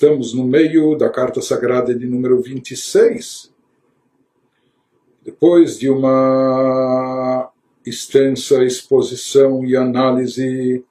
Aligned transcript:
Estamos 0.00 0.32
no 0.32 0.44
meio 0.44 0.96
da 0.96 1.10
carta 1.10 1.42
sagrada 1.42 1.94
de 1.94 2.06
número 2.06 2.40
26. 2.40 3.52
Depois 5.22 5.78
de 5.78 5.90
uma 5.90 7.52
extensa 7.84 8.64
exposição 8.64 9.62
e 9.62 9.76
análise 9.76 10.82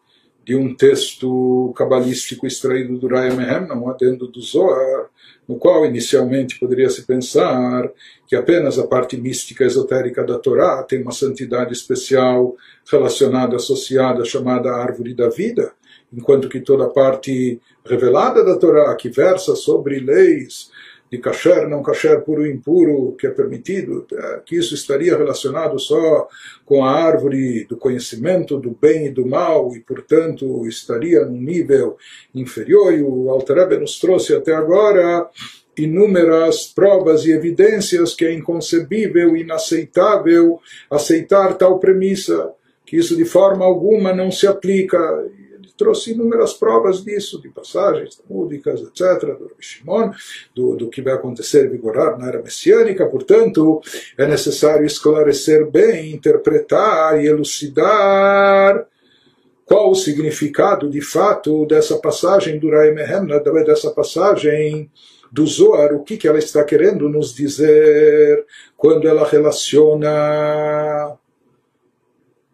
de 0.46 0.56
um 0.56 0.76
texto 0.76 1.74
cabalístico 1.76 2.46
extraído 2.46 3.00
do 3.00 3.08
Raya 3.08 3.34
Mehem, 3.34 3.72
um 3.72 3.90
adendo 3.90 4.28
do 4.28 4.42
Zohar, 4.42 5.10
no 5.48 5.58
qual 5.58 5.88
inicialmente 5.88 6.60
poderia 6.60 6.92
se 6.92 7.02
pensar 7.08 7.92
que 8.28 8.36
apenas 8.36 8.78
a 8.78 8.86
parte 8.86 9.18
mística 9.18 9.66
esotérica 9.66 10.24
da 10.24 10.38
Torá 10.38 10.84
tem 10.84 11.02
uma 11.02 11.12
santidade 11.12 11.74
especial 11.74 12.56
relacionada, 12.88 13.56
associada, 13.56 14.24
chamada 14.24 14.72
árvore 14.72 15.16
da 15.16 15.30
vida, 15.30 15.74
enquanto 16.14 16.50
que 16.50 16.60
toda 16.60 16.86
a 16.86 16.90
parte 16.90 17.60
revelada 17.86 18.44
da 18.44 18.58
Torá, 18.58 18.96
que 18.96 19.10
versa 19.10 19.56
sobre 19.56 20.00
leis 20.00 20.72
de 21.12 21.18
kasher, 21.18 21.68
não 21.68 21.82
kasher, 21.82 22.22
puro 22.22 22.46
e 22.46 22.52
impuro, 22.52 23.14
que 23.14 23.26
é 23.26 23.32
permitido, 23.32 24.06
é, 24.14 24.42
que 24.46 24.56
isso 24.56 24.76
estaria 24.76 25.18
relacionado 25.18 25.80
só 25.80 26.28
com 26.64 26.86
a 26.86 26.92
árvore 26.92 27.66
do 27.66 27.76
conhecimento 27.76 28.58
do 28.58 28.78
bem 28.80 29.08
e 29.08 29.10
do 29.10 29.26
mal, 29.26 29.76
e 29.76 29.80
portanto 29.80 30.68
estaria 30.68 31.26
num 31.26 31.42
nível 31.42 31.98
inferior, 32.34 32.94
e 32.94 33.02
o 33.02 33.30
Alter 33.32 33.80
nos 33.80 34.00
trouxe 34.00 34.36
até 34.36 34.54
agora 34.54 35.28
inúmeras 35.76 36.68
provas 36.68 37.26
e 37.26 37.32
evidências 37.32 38.14
que 38.14 38.26
é 38.26 38.34
inconcebível, 38.34 39.36
inaceitável 39.36 40.60
aceitar 40.92 41.56
tal 41.56 41.80
premissa, 41.80 42.52
que 42.86 42.98
isso 42.98 43.16
de 43.16 43.26
forma 43.26 43.66
alguma 43.66 44.14
não 44.14 44.30
se 44.30 44.46
aplica 44.46 44.98
trouxe 45.80 46.12
inúmeras 46.12 46.54
provas 46.54 47.02
disso, 47.02 47.42
de 47.42 47.48
passagens 47.48 48.18
talmúdicas, 48.18 48.82
etc., 48.82 49.34
do 49.38 49.50
Shimon, 49.58 50.12
do, 50.54 50.76
do 50.76 50.90
que 50.90 51.02
vai 51.02 51.14
acontecer 51.14 51.70
vigorar 51.70 52.20
na 52.20 52.28
era 52.28 52.42
messiânica, 52.42 53.08
portanto, 53.08 53.82
é 54.18 54.28
necessário 54.28 54.86
esclarecer 54.86 55.66
bem, 55.72 56.12
interpretar 56.12 57.24
e 57.24 57.28
elucidar 57.28 58.86
qual 59.66 59.92
o 59.92 59.96
significado 59.96 60.90
de 60.90 61.00
fato 61.00 61.66
dessa 61.66 61.98
passagem 61.98 62.60
do 62.60 62.70
Rai 62.70 62.94
dessa 63.64 63.92
passagem 63.92 64.92
do 65.32 65.46
Zohar, 65.46 65.94
o 65.94 66.04
que, 66.04 66.18
que 66.18 66.28
ela 66.28 66.40
está 66.40 66.64
querendo 66.64 67.08
nos 67.08 67.34
dizer 67.34 68.46
quando 68.76 69.08
ela 69.08 69.28
relaciona 69.28 70.10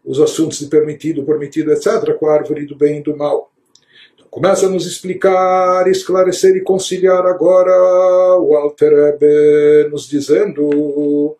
os 0.06 0.20
assuntos 0.20 0.60
de 0.60 0.66
permitido, 0.66 1.24
permitido, 1.24 1.72
etc., 1.72 2.14
com 2.16 2.26
a 2.26 2.34
árvore 2.34 2.64
do 2.64 2.76
bem 2.76 3.00
e 3.00 3.02
do 3.02 3.16
mal. 3.16 3.50
Então, 4.14 4.28
começa 4.30 4.66
a 4.66 4.70
nos 4.70 4.86
explicar, 4.86 5.88
esclarecer 5.88 6.54
e 6.56 6.62
conciliar 6.62 7.26
agora 7.26 7.72
o 8.38 8.54
Alter 8.54 8.92
Ebe 8.92 9.88
nos 9.90 10.08
dizendo 10.08 11.36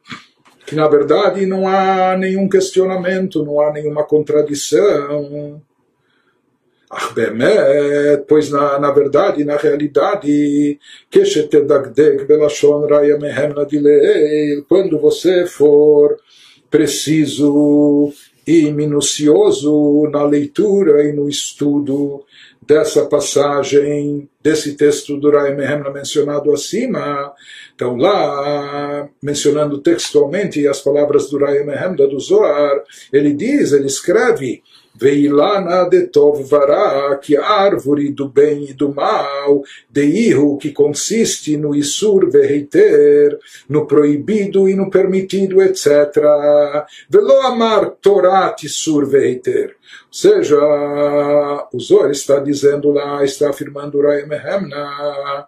que, 0.66 0.74
na 0.74 0.88
verdade, 0.88 1.46
não 1.46 1.68
há 1.68 2.16
nenhum 2.16 2.48
questionamento, 2.48 3.44
não 3.44 3.60
há 3.60 3.72
nenhuma 3.72 4.02
contradição. 4.02 5.62
Ach, 6.90 7.12
bemet, 7.14 8.24
pois 8.28 8.50
na, 8.50 8.78
na 8.78 8.90
verdade, 8.90 9.44
na 9.44 9.56
realidade, 9.56 10.78
quando 14.68 14.98
você 14.98 15.46
for 15.46 16.16
preciso 16.70 18.12
e 18.46 18.70
minucioso 18.70 20.08
na 20.10 20.22
leitura 20.22 21.02
e 21.04 21.12
no 21.12 21.28
estudo 21.28 22.24
dessa 22.66 23.06
passagem, 23.06 24.28
desse 24.42 24.74
texto 24.76 25.16
do 25.16 25.30
Rai 25.30 25.54
Mehemna 25.54 25.90
mencionado 25.90 26.52
acima. 26.52 27.32
Então, 27.74 27.96
lá, 27.96 29.08
mencionando 29.22 29.78
textualmente 29.78 30.66
as 30.66 30.80
palavras 30.80 31.28
do 31.28 31.38
Rai 31.38 31.64
Mehemna 31.64 32.06
do 32.06 32.18
Zohar, 32.18 32.82
ele 33.12 33.32
diz, 33.34 33.72
ele 33.72 33.86
escreve, 33.86 34.62
Veilana 34.98 35.88
de 35.88 36.06
Tov 36.06 36.42
Vará, 36.44 37.16
que 37.16 37.36
a 37.36 37.44
árvore 37.44 38.10
do 38.10 38.28
bem 38.28 38.70
e 38.70 38.72
do 38.72 38.94
mal, 38.94 39.62
de 39.90 40.04
Ihu, 40.04 40.56
que 40.58 40.72
consiste 40.72 41.56
no 41.56 41.74
Isur 41.74 42.30
Veheiter, 42.30 43.38
no 43.68 43.86
proibido 43.86 44.68
e 44.68 44.74
no 44.74 44.90
permitido, 44.90 45.60
etc. 45.62 45.86
Velo 47.08 47.40
amar 47.42 47.90
Torat 48.00 48.62
Isur 48.64 49.06
Veheiter. 49.06 49.76
Ou 50.08 50.12
seja, 50.12 50.58
o 51.72 51.78
Zohar 51.80 52.10
está 52.10 52.38
dizendo 52.38 52.90
lá, 52.90 53.22
está 53.24 53.50
afirmando 53.50 54.00
Rai 54.00 54.24
Mehemna, 54.26 55.46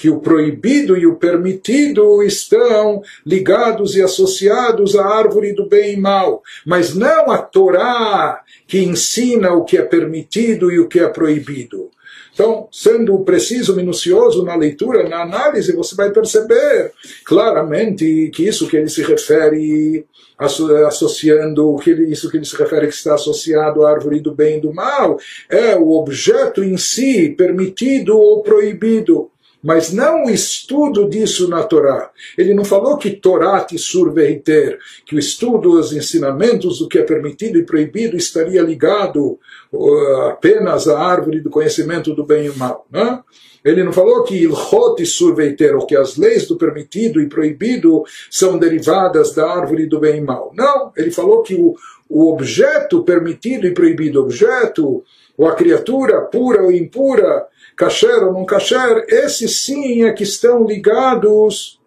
que 0.00 0.08
o 0.08 0.18
proibido 0.18 0.96
e 0.96 1.06
o 1.06 1.16
permitido 1.16 2.22
estão 2.22 3.02
ligados 3.24 3.94
e 3.94 4.02
associados 4.02 4.96
à 4.96 5.04
árvore 5.06 5.52
do 5.52 5.68
bem 5.68 5.92
e 5.92 5.96
mal, 5.98 6.42
mas 6.64 6.94
não 6.94 7.30
a 7.30 7.36
Torá 7.36 8.40
que 8.66 8.78
ensina 8.78 9.52
o 9.52 9.62
que 9.62 9.76
é 9.76 9.82
permitido 9.82 10.72
e 10.72 10.78
o 10.78 10.88
que 10.88 11.00
é 11.00 11.06
proibido. 11.06 11.90
Então, 12.32 12.66
sendo 12.72 13.18
preciso, 13.24 13.76
minucioso 13.76 14.42
na 14.42 14.56
leitura, 14.56 15.06
na 15.06 15.20
análise, 15.20 15.76
você 15.76 15.94
vai 15.94 16.10
perceber 16.10 16.92
claramente 17.22 18.30
que 18.32 18.48
isso 18.48 18.68
que 18.68 18.78
ele 18.78 18.88
se 18.88 19.02
refere, 19.02 20.06
associando, 20.38 21.76
que 21.76 21.90
ele, 21.90 22.10
isso 22.10 22.30
que 22.30 22.38
ele 22.38 22.46
se 22.46 22.56
refere 22.56 22.86
que 22.86 22.94
está 22.94 23.16
associado 23.16 23.84
à 23.84 23.90
árvore 23.90 24.20
do 24.20 24.34
bem 24.34 24.56
e 24.56 24.60
do 24.62 24.72
mal, 24.72 25.18
é 25.50 25.76
o 25.76 25.90
objeto 25.90 26.64
em 26.64 26.78
si, 26.78 27.34
permitido 27.36 28.16
ou 28.16 28.42
proibido 28.42 29.30
mas 29.62 29.92
não 29.92 30.24
o 30.24 30.30
estudo 30.30 31.08
disso 31.08 31.48
na 31.48 31.62
Torá. 31.62 32.10
Ele 32.36 32.54
não 32.54 32.64
falou 32.64 32.96
que 32.96 33.10
Torá 33.10 33.60
te 33.64 33.78
surveiter, 33.78 34.78
que 35.04 35.14
o 35.14 35.18
estudo 35.18 35.70
dos 35.70 35.92
ensinamentos 35.92 36.78
do 36.78 36.88
que 36.88 36.98
é 36.98 37.02
permitido 37.02 37.58
e 37.58 37.64
proibido 37.64 38.16
estaria 38.16 38.62
ligado 38.62 39.38
uh, 39.72 40.14
apenas 40.30 40.88
à 40.88 40.98
árvore 40.98 41.40
do 41.40 41.50
conhecimento 41.50 42.14
do 42.14 42.24
bem 42.24 42.46
e 42.46 42.50
do 42.50 42.58
mal. 42.58 42.86
Né? 42.90 43.20
Ele 43.64 43.84
não 43.84 43.92
falou 43.92 44.24
que 44.24 44.36
Ilhot 44.36 45.04
surveiter, 45.04 45.76
ou 45.76 45.86
que 45.86 45.94
as 45.94 46.16
leis 46.16 46.46
do 46.46 46.56
permitido 46.56 47.20
e 47.20 47.28
proibido 47.28 48.02
são 48.30 48.58
derivadas 48.58 49.34
da 49.34 49.46
árvore 49.50 49.86
do 49.86 50.00
bem 50.00 50.16
e 50.16 50.20
mal. 50.20 50.52
Não, 50.56 50.92
ele 50.96 51.10
falou 51.10 51.42
que 51.42 51.54
o, 51.54 51.74
o 52.08 52.32
objeto 52.32 53.02
permitido 53.02 53.66
e 53.66 53.74
proibido, 53.74 54.20
objeto, 54.20 55.04
ou 55.36 55.46
a 55.46 55.54
criatura 55.54 56.22
pura 56.22 56.62
ou 56.62 56.72
impura, 56.72 57.46
kasher 57.80 58.22
ou 58.24 58.34
não 58.34 58.44
kasher, 58.44 59.06
esses 59.08 59.64
sim 59.64 60.04
é 60.04 60.12
que 60.12 60.22
estão 60.22 60.66
ligados 60.66 61.80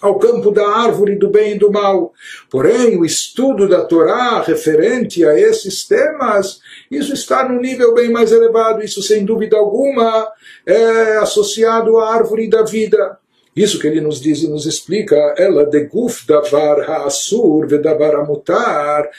ao 0.00 0.18
campo 0.18 0.50
da 0.50 0.66
árvore 0.66 1.16
do 1.16 1.28
bem 1.28 1.52
e 1.52 1.58
do 1.58 1.70
mal. 1.70 2.14
Porém, 2.48 2.96
o 2.96 3.04
estudo 3.04 3.68
da 3.68 3.84
Torá 3.84 4.40
referente 4.40 5.22
a 5.26 5.38
esses 5.38 5.86
temas, 5.86 6.60
isso 6.90 7.12
está 7.12 7.46
num 7.46 7.60
nível 7.60 7.92
bem 7.92 8.10
mais 8.10 8.32
elevado, 8.32 8.82
isso 8.82 9.02
sem 9.02 9.22
dúvida 9.22 9.58
alguma 9.58 10.26
é 10.64 11.18
associado 11.18 11.98
à 11.98 12.14
árvore 12.14 12.48
da 12.48 12.62
vida. 12.62 13.18
Isso 13.54 13.78
que 13.78 13.88
ele 13.88 14.00
nos 14.00 14.20
diz 14.20 14.42
e 14.42 14.48
nos 14.48 14.64
explica, 14.64 15.16
ela 15.36 15.66
de 15.66 15.84
guf 15.84 16.26
davar 16.26 16.80
ha'asur 16.80 17.66
vedavar 17.66 18.14
amutar, 18.14 19.10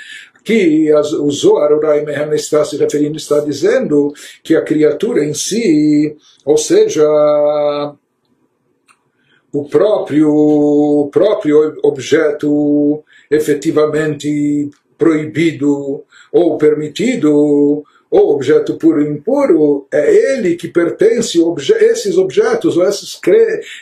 que 0.43 0.91
o 0.93 1.31
Zohar, 1.31 1.71
o 1.71 1.79
Rai 1.79 2.03
Mehem 2.03 2.33
está 2.33 2.65
se 2.65 2.77
referindo, 2.77 3.17
está 3.17 3.39
dizendo 3.39 4.13
que 4.43 4.55
a 4.55 4.63
criatura 4.63 5.23
em 5.23 5.33
si, 5.33 6.15
ou 6.45 6.57
seja, 6.57 7.05
o 9.53 9.65
próprio, 9.65 10.33
o 10.33 11.09
próprio 11.11 11.77
objeto 11.83 13.03
efetivamente 13.29 14.69
proibido 14.97 16.03
ou 16.31 16.57
permitido, 16.57 17.83
ou 18.11 18.33
objeto 18.33 18.75
puro 18.75 19.01
e 19.01 19.07
impuro, 19.07 19.87
é 19.89 20.33
ele 20.33 20.57
que 20.57 20.67
pertence, 20.67 21.39
obje 21.39 21.73
esses 21.73 22.17
objetos, 22.17 22.75
ou 22.75 22.83
esses, 22.83 23.17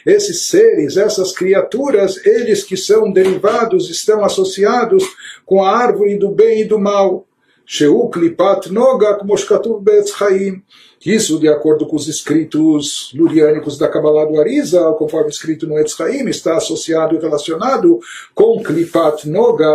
esses 0.06 0.48
seres, 0.48 0.98
essas 0.98 1.32
criaturas, 1.32 2.24
eles 2.24 2.64
que 2.64 2.78
são 2.78 3.12
derivados, 3.12 3.90
estão 3.90 4.24
associados 4.24 5.04
com 5.44 5.64
a 5.64 5.76
árvore 5.76 6.16
do 6.16 6.30
bem 6.30 6.62
e 6.62 6.66
do 6.66 6.78
mal. 6.78 7.26
Sheu 7.72 8.10
Klipat 8.10 8.72
Noga, 8.72 9.20
Betz 9.80 10.16
Chaim. 10.18 10.64
Isso, 11.06 11.40
de 11.40 11.48
acordo 11.48 11.86
com 11.86 11.96
os 11.96 12.08
escritos 12.08 13.14
luriânicos 13.14 13.78
da 13.78 13.88
Kabbalah 13.88 14.26
do 14.26 14.42
Arisa, 14.42 14.92
conforme 14.98 15.30
escrito 15.30 15.68
no 15.68 15.78
Etz 15.78 15.94
Chaim, 15.94 16.28
está 16.28 16.58
associado 16.58 17.16
e 17.16 17.20
relacionado 17.20 18.00
com 18.34 18.64
Klipat 18.64 19.30
Noga, 19.30 19.70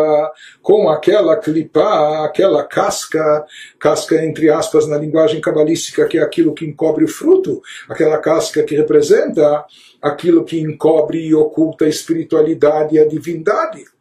com 0.61 0.88
aquela 0.88 1.37
clipa, 1.37 2.25
aquela 2.25 2.64
casca, 2.64 3.46
casca 3.79 4.25
entre 4.25 4.50
aspas 4.50 4.88
na 4.88 4.99
linguagem 4.99 5.41
cabalística, 5.41 6.05
que 6.06 6.19
é 6.19 6.23
aquilo 6.23 6.52
que 6.52 6.67
encobre 6.67 7.05
o 7.05 7.08
fruto, 7.08 7.62
aquela 7.88 8.19
casca 8.19 8.64
que 8.64 8.75
representa 8.75 9.64
aquilo 10.02 10.44
que 10.44 10.58
encobre 10.61 11.29
e 11.29 11.32
oculta 11.32 11.85
a 11.85 11.88
espiritualidade 11.88 12.96
e 12.96 12.99
a 12.99 13.06
divindade. 13.06 13.94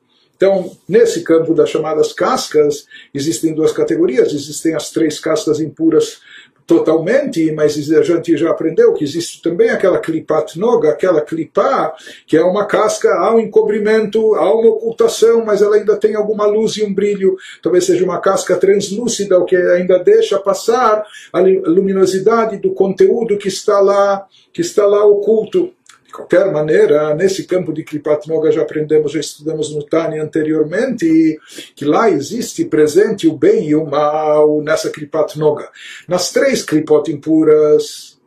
Então, 0.43 0.69
nesse 0.89 1.23
campo 1.23 1.53
das 1.53 1.69
chamadas 1.69 2.11
cascas, 2.11 2.85
existem 3.13 3.55
duas 3.55 3.71
categorias. 3.71 4.33
Existem 4.33 4.75
as 4.75 4.89
três 4.89 5.17
cascas 5.17 5.61
impuras 5.61 6.19
totalmente, 6.67 7.49
mas 7.53 7.77
a 7.89 8.01
gente 8.01 8.35
já 8.35 8.49
aprendeu 8.49 8.93
que 8.93 9.05
existe 9.05 9.41
também 9.41 9.69
aquela 9.69 9.99
klipat 9.99 10.59
noga, 10.59 10.89
aquela 10.89 11.21
clipá, 11.21 11.95
que 12.27 12.35
é 12.35 12.43
uma 12.43 12.65
casca, 12.65 13.09
há 13.09 13.33
um 13.33 13.39
encobrimento, 13.39 14.35
há 14.35 14.53
uma 14.53 14.71
ocultação, 14.71 15.45
mas 15.45 15.61
ela 15.61 15.77
ainda 15.77 15.95
tem 15.95 16.13
alguma 16.13 16.45
luz 16.45 16.75
e 16.75 16.83
um 16.83 16.93
brilho. 16.93 17.37
Talvez 17.61 17.85
seja 17.85 18.03
uma 18.03 18.19
casca 18.19 18.57
translúcida, 18.57 19.39
o 19.39 19.45
que 19.45 19.55
ainda 19.55 19.97
deixa 19.97 20.37
passar 20.39 21.05
a 21.31 21.39
luminosidade 21.39 22.57
do 22.57 22.73
conteúdo 22.73 23.37
que 23.37 23.47
está 23.47 23.79
lá, 23.79 24.27
que 24.51 24.59
está 24.59 24.85
lá 24.85 25.05
oculto. 25.05 25.71
Qualquer 26.13 26.51
maneira, 26.51 27.15
nesse 27.15 27.43
campo 27.45 27.73
de 27.73 27.83
Kripat 27.83 28.29
Noga 28.29 28.51
já 28.51 28.61
aprendemos, 28.61 29.11
já 29.11 29.19
estudamos 29.19 29.73
no 29.73 29.81
Tani 29.81 30.19
anteriormente, 30.19 31.39
que 31.75 31.83
lá 31.83 32.07
existe 32.07 32.65
presente 32.65 33.27
o 33.27 33.35
bem 33.35 33.67
e 33.69 33.75
o 33.75 33.83
mal 33.83 34.61
nessa 34.61 34.91
Kripat 34.91 35.39
Noga. 35.39 35.67
Nas 36.07 36.31
três 36.31 36.61
Kripot 36.61 37.11
impuras, 37.11 38.19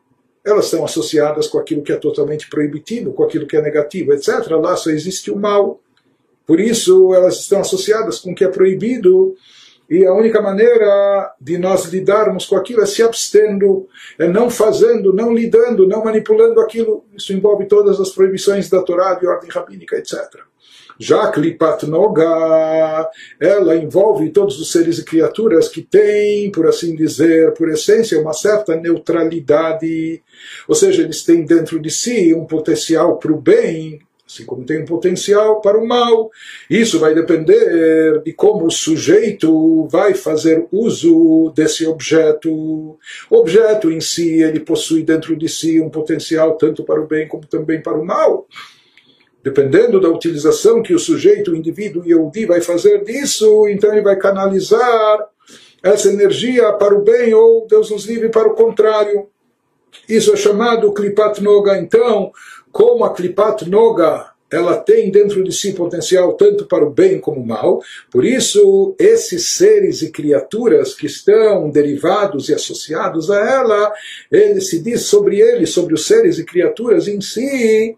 elas 0.44 0.64
estão 0.64 0.84
associadas 0.84 1.46
com 1.46 1.58
aquilo 1.58 1.82
que 1.82 1.92
é 1.92 1.96
totalmente 1.96 2.50
proibitivo, 2.50 3.12
com 3.12 3.22
aquilo 3.22 3.46
que 3.46 3.56
é 3.56 3.62
negativo, 3.62 4.12
etc. 4.12 4.48
Lá 4.60 4.74
só 4.74 4.90
existe 4.90 5.30
o 5.30 5.36
mal. 5.36 5.80
Por 6.44 6.58
isso, 6.58 7.14
elas 7.14 7.38
estão 7.38 7.60
associadas 7.60 8.18
com 8.18 8.32
o 8.32 8.34
que 8.34 8.44
é 8.44 8.48
proibido 8.48 9.36
e 9.88 10.04
a 10.04 10.12
única 10.12 10.42
maneira 10.42 11.32
de 11.40 11.58
nós 11.58 11.84
lidarmos 11.86 12.46
com 12.46 12.56
aquilo 12.56 12.82
é 12.82 12.86
se 12.86 13.02
abstendo, 13.02 13.88
é 14.18 14.26
não 14.26 14.50
fazendo, 14.50 15.12
não 15.12 15.32
lidando, 15.32 15.86
não 15.86 16.04
manipulando 16.04 16.60
aquilo. 16.60 17.04
Isso 17.16 17.32
envolve 17.32 17.66
todas 17.66 18.00
as 18.00 18.10
proibições 18.10 18.68
da 18.68 18.82
Torá, 18.82 19.14
de 19.14 19.26
ordem 19.26 19.48
rabínica, 19.48 19.96
etc. 19.96 20.18
Já 20.98 21.30
Klipat 21.30 21.86
Noga, 21.86 23.08
ela 23.38 23.76
envolve 23.76 24.30
todos 24.30 24.58
os 24.58 24.72
seres 24.72 24.98
e 24.98 25.04
criaturas 25.04 25.68
que 25.68 25.82
têm, 25.82 26.50
por 26.50 26.66
assim 26.66 26.96
dizer, 26.96 27.52
por 27.52 27.68
essência, 27.68 28.20
uma 28.20 28.32
certa 28.32 28.74
neutralidade. 28.74 30.22
Ou 30.66 30.74
seja, 30.74 31.02
eles 31.02 31.22
têm 31.22 31.44
dentro 31.44 31.78
de 31.78 31.90
si 31.90 32.34
um 32.34 32.46
potencial 32.46 33.18
para 33.18 33.32
o 33.32 33.40
bem, 33.40 34.00
assim 34.28 34.44
como 34.44 34.64
tem 34.64 34.82
um 34.82 34.84
potencial 34.84 35.60
para 35.60 35.78
o 35.78 35.86
mal. 35.86 36.30
Isso 36.68 36.98
vai 36.98 37.14
depender 37.14 38.20
de 38.22 38.32
como 38.32 38.66
o 38.66 38.70
sujeito 38.70 39.86
vai 39.86 40.14
fazer 40.14 40.66
uso 40.72 41.52
desse 41.54 41.86
objeto. 41.86 42.50
O 42.50 42.98
objeto 43.30 43.90
em 43.90 44.00
si, 44.00 44.42
ele 44.42 44.60
possui 44.60 45.02
dentro 45.02 45.36
de 45.36 45.48
si 45.48 45.80
um 45.80 45.88
potencial 45.88 46.56
tanto 46.56 46.82
para 46.82 47.00
o 47.00 47.06
bem 47.06 47.28
como 47.28 47.46
também 47.46 47.80
para 47.80 47.98
o 47.98 48.04
mal. 48.04 48.46
Dependendo 49.44 50.00
da 50.00 50.08
utilização 50.08 50.82
que 50.82 50.92
o 50.92 50.98
sujeito, 50.98 51.52
o 51.52 51.56
indivíduo 51.56 52.04
Yehudi 52.04 52.46
vai 52.46 52.60
fazer 52.60 53.04
disso, 53.04 53.68
então 53.68 53.92
ele 53.92 54.02
vai 54.02 54.16
canalizar 54.16 55.24
essa 55.80 56.08
energia 56.08 56.72
para 56.72 56.92
o 56.92 57.02
bem 57.02 57.32
ou, 57.32 57.64
Deus 57.68 57.92
nos 57.92 58.06
livre, 58.06 58.28
para 58.28 58.48
o 58.48 58.54
contrário. 58.54 59.28
Isso 60.08 60.32
é 60.32 60.36
chamado 60.36 60.92
Klipat 60.92 61.40
Noga. 61.40 61.78
Então, 61.78 62.32
como 62.76 63.06
a 63.06 63.14
Klipat 63.14 63.66
Noga 63.70 64.32
ela 64.52 64.76
tem 64.76 65.10
dentro 65.10 65.42
de 65.42 65.50
si 65.50 65.72
potencial 65.72 66.34
tanto 66.34 66.66
para 66.66 66.84
o 66.84 66.90
bem 66.90 67.18
como 67.18 67.40
o 67.40 67.46
mal, 67.46 67.80
por 68.12 68.22
isso 68.22 68.94
esses 68.98 69.54
seres 69.54 70.02
e 70.02 70.12
criaturas 70.12 70.94
que 70.94 71.06
estão 71.06 71.70
derivados 71.70 72.50
e 72.50 72.54
associados 72.54 73.30
a 73.30 73.40
ela, 73.40 73.92
ele 74.30 74.60
se 74.60 74.80
diz 74.80 75.06
sobre 75.06 75.40
eles, 75.40 75.70
sobre 75.70 75.94
os 75.94 76.06
seres 76.06 76.38
e 76.38 76.44
criaturas 76.44 77.08
em 77.08 77.18
si, 77.18 77.96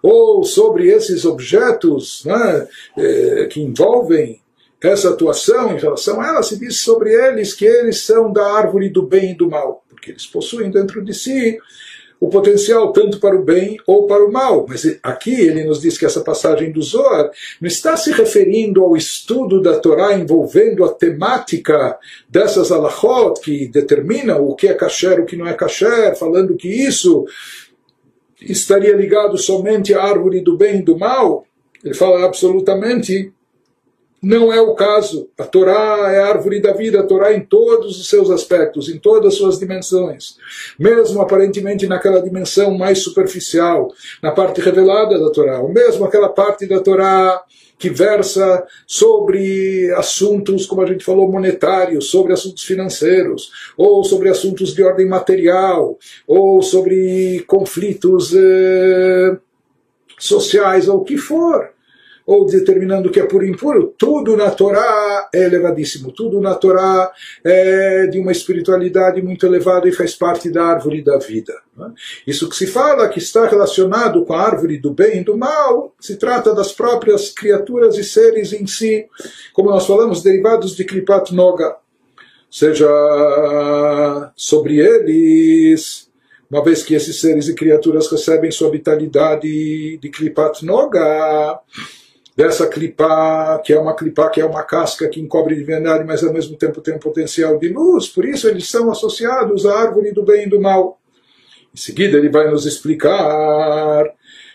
ou 0.00 0.44
sobre 0.44 0.88
esses 0.88 1.24
objetos 1.24 2.22
né, 2.24 2.68
eh, 2.98 3.48
que 3.50 3.60
envolvem 3.60 4.40
essa 4.80 5.10
atuação 5.10 5.76
em 5.76 5.80
relação 5.80 6.20
a 6.20 6.28
ela, 6.28 6.42
se 6.44 6.56
diz 6.56 6.76
sobre 6.76 7.12
eles 7.12 7.52
que 7.52 7.66
eles 7.66 8.02
são 8.02 8.32
da 8.32 8.46
árvore 8.46 8.90
do 8.90 9.02
bem 9.02 9.32
e 9.32 9.36
do 9.36 9.50
mal, 9.50 9.84
porque 9.88 10.12
eles 10.12 10.24
possuem 10.24 10.70
dentro 10.70 11.04
de 11.04 11.12
si 11.12 11.58
o 12.20 12.28
potencial 12.28 12.92
tanto 12.92 13.18
para 13.18 13.34
o 13.34 13.42
bem 13.42 13.78
ou 13.86 14.06
para 14.06 14.22
o 14.22 14.30
mal. 14.30 14.66
Mas 14.68 14.98
aqui 15.02 15.32
ele 15.32 15.64
nos 15.64 15.80
diz 15.80 15.96
que 15.96 16.04
essa 16.04 16.20
passagem 16.20 16.70
do 16.70 16.82
Zohar 16.82 17.30
não 17.58 17.66
está 17.66 17.96
se 17.96 18.12
referindo 18.12 18.84
ao 18.84 18.94
estudo 18.94 19.62
da 19.62 19.78
Torá 19.78 20.14
envolvendo 20.14 20.84
a 20.84 20.92
temática 20.92 21.98
dessas 22.28 22.70
alachot 22.70 23.40
que 23.40 23.66
determinam 23.68 24.46
o 24.46 24.54
que 24.54 24.68
é 24.68 24.74
kasher, 24.74 25.18
o 25.18 25.24
que 25.24 25.36
não 25.36 25.46
é 25.46 25.54
kasher, 25.54 26.14
falando 26.14 26.56
que 26.56 26.68
isso 26.68 27.24
estaria 28.42 28.94
ligado 28.94 29.38
somente 29.38 29.94
à 29.94 30.02
árvore 30.02 30.40
do 30.40 30.56
bem 30.56 30.80
e 30.80 30.82
do 30.82 30.98
mal. 30.98 31.46
Ele 31.82 31.94
fala 31.94 32.26
absolutamente 32.26 33.32
não 34.22 34.52
é 34.52 34.60
o 34.60 34.74
caso. 34.74 35.28
A 35.38 35.44
Torá 35.44 36.12
é 36.12 36.18
a 36.18 36.26
árvore 36.26 36.60
da 36.60 36.72
vida, 36.72 37.00
a 37.00 37.04
Torá 37.04 37.32
em 37.32 37.40
todos 37.40 37.98
os 37.98 38.08
seus 38.08 38.30
aspectos, 38.30 38.88
em 38.88 38.98
todas 38.98 39.32
as 39.32 39.38
suas 39.38 39.58
dimensões. 39.58 40.36
Mesmo 40.78 41.20
aparentemente 41.20 41.86
naquela 41.86 42.20
dimensão 42.20 42.76
mais 42.76 43.02
superficial, 43.02 43.92
na 44.22 44.30
parte 44.30 44.60
revelada 44.60 45.18
da 45.18 45.30
Torá, 45.30 45.60
ou 45.60 45.72
mesmo 45.72 46.04
aquela 46.04 46.28
parte 46.28 46.66
da 46.66 46.80
Torá 46.80 47.42
que 47.78 47.88
versa 47.88 48.62
sobre 48.86 49.90
assuntos, 49.96 50.66
como 50.66 50.82
a 50.82 50.86
gente 50.86 51.02
falou, 51.02 51.32
monetários, 51.32 52.10
sobre 52.10 52.34
assuntos 52.34 52.62
financeiros, 52.62 53.50
ou 53.74 54.04
sobre 54.04 54.28
assuntos 54.28 54.74
de 54.74 54.82
ordem 54.82 55.08
material, 55.08 55.98
ou 56.26 56.60
sobre 56.60 57.42
conflitos 57.46 58.34
eh, 58.34 59.38
sociais, 60.18 60.88
ou 60.88 60.98
o 60.98 61.04
que 61.04 61.16
for 61.16 61.70
ou 62.26 62.46
determinando 62.46 63.08
o 63.08 63.12
que 63.12 63.20
é 63.20 63.26
puro 63.26 63.44
e 63.44 63.50
impuro, 63.50 63.94
tudo 63.98 64.36
na 64.36 64.50
Torá 64.50 65.28
é 65.34 65.44
elevadíssimo, 65.44 66.12
tudo 66.12 66.40
na 66.40 66.54
Torá 66.54 67.10
é 67.44 68.06
de 68.06 68.18
uma 68.18 68.32
espiritualidade 68.32 69.20
muito 69.22 69.46
elevada 69.46 69.88
e 69.88 69.92
faz 69.92 70.14
parte 70.14 70.50
da 70.50 70.64
árvore 70.64 71.02
da 71.02 71.18
vida. 71.18 71.54
Né? 71.76 71.92
Isso 72.26 72.48
que 72.48 72.56
se 72.56 72.66
fala 72.66 73.08
que 73.08 73.18
está 73.18 73.46
relacionado 73.46 74.24
com 74.24 74.32
a 74.32 74.42
árvore 74.42 74.78
do 74.78 74.92
bem 74.92 75.20
e 75.20 75.24
do 75.24 75.36
mal, 75.36 75.94
se 75.98 76.16
trata 76.16 76.54
das 76.54 76.72
próprias 76.72 77.30
criaturas 77.30 77.96
e 77.96 78.04
seres 78.04 78.52
em 78.52 78.66
si, 78.66 79.06
como 79.52 79.70
nós 79.70 79.86
falamos, 79.86 80.22
derivados 80.22 80.76
de 80.76 80.84
Kripat 80.84 81.34
Noga, 81.34 81.76
seja 82.50 82.88
sobre 84.36 84.78
eles 84.78 86.10
uma 86.50 86.64
vez 86.64 86.82
que 86.82 86.94
esses 86.94 87.20
seres 87.20 87.46
e 87.46 87.54
criaturas 87.54 88.10
recebem 88.10 88.50
sua 88.50 88.70
vitalidade 88.70 89.98
de 89.98 90.08
Kripat 90.08 90.64
Noga, 90.64 91.60
dessa 92.40 92.66
clipá, 92.66 93.60
que 93.62 93.70
é 93.70 93.78
uma 93.78 93.94
clipá, 93.94 94.30
que 94.30 94.40
é 94.40 94.44
uma 94.46 94.62
casca 94.62 95.06
que 95.10 95.20
encobre 95.20 95.54
de 95.54 95.62
verdade, 95.62 96.04
mas 96.06 96.24
ao 96.24 96.32
mesmo 96.32 96.56
tempo 96.56 96.80
tem 96.80 96.94
um 96.94 96.98
potencial 96.98 97.58
de 97.58 97.68
luz, 97.68 98.08
por 98.08 98.24
isso 98.24 98.48
eles 98.48 98.66
são 98.66 98.90
associados 98.90 99.66
à 99.66 99.78
árvore 99.78 100.10
do 100.10 100.24
bem 100.24 100.46
e 100.46 100.48
do 100.48 100.58
mal. 100.58 100.98
Em 101.74 101.76
seguida 101.76 102.16
ele 102.16 102.30
vai 102.30 102.50
nos 102.50 102.64
explicar 102.64 104.06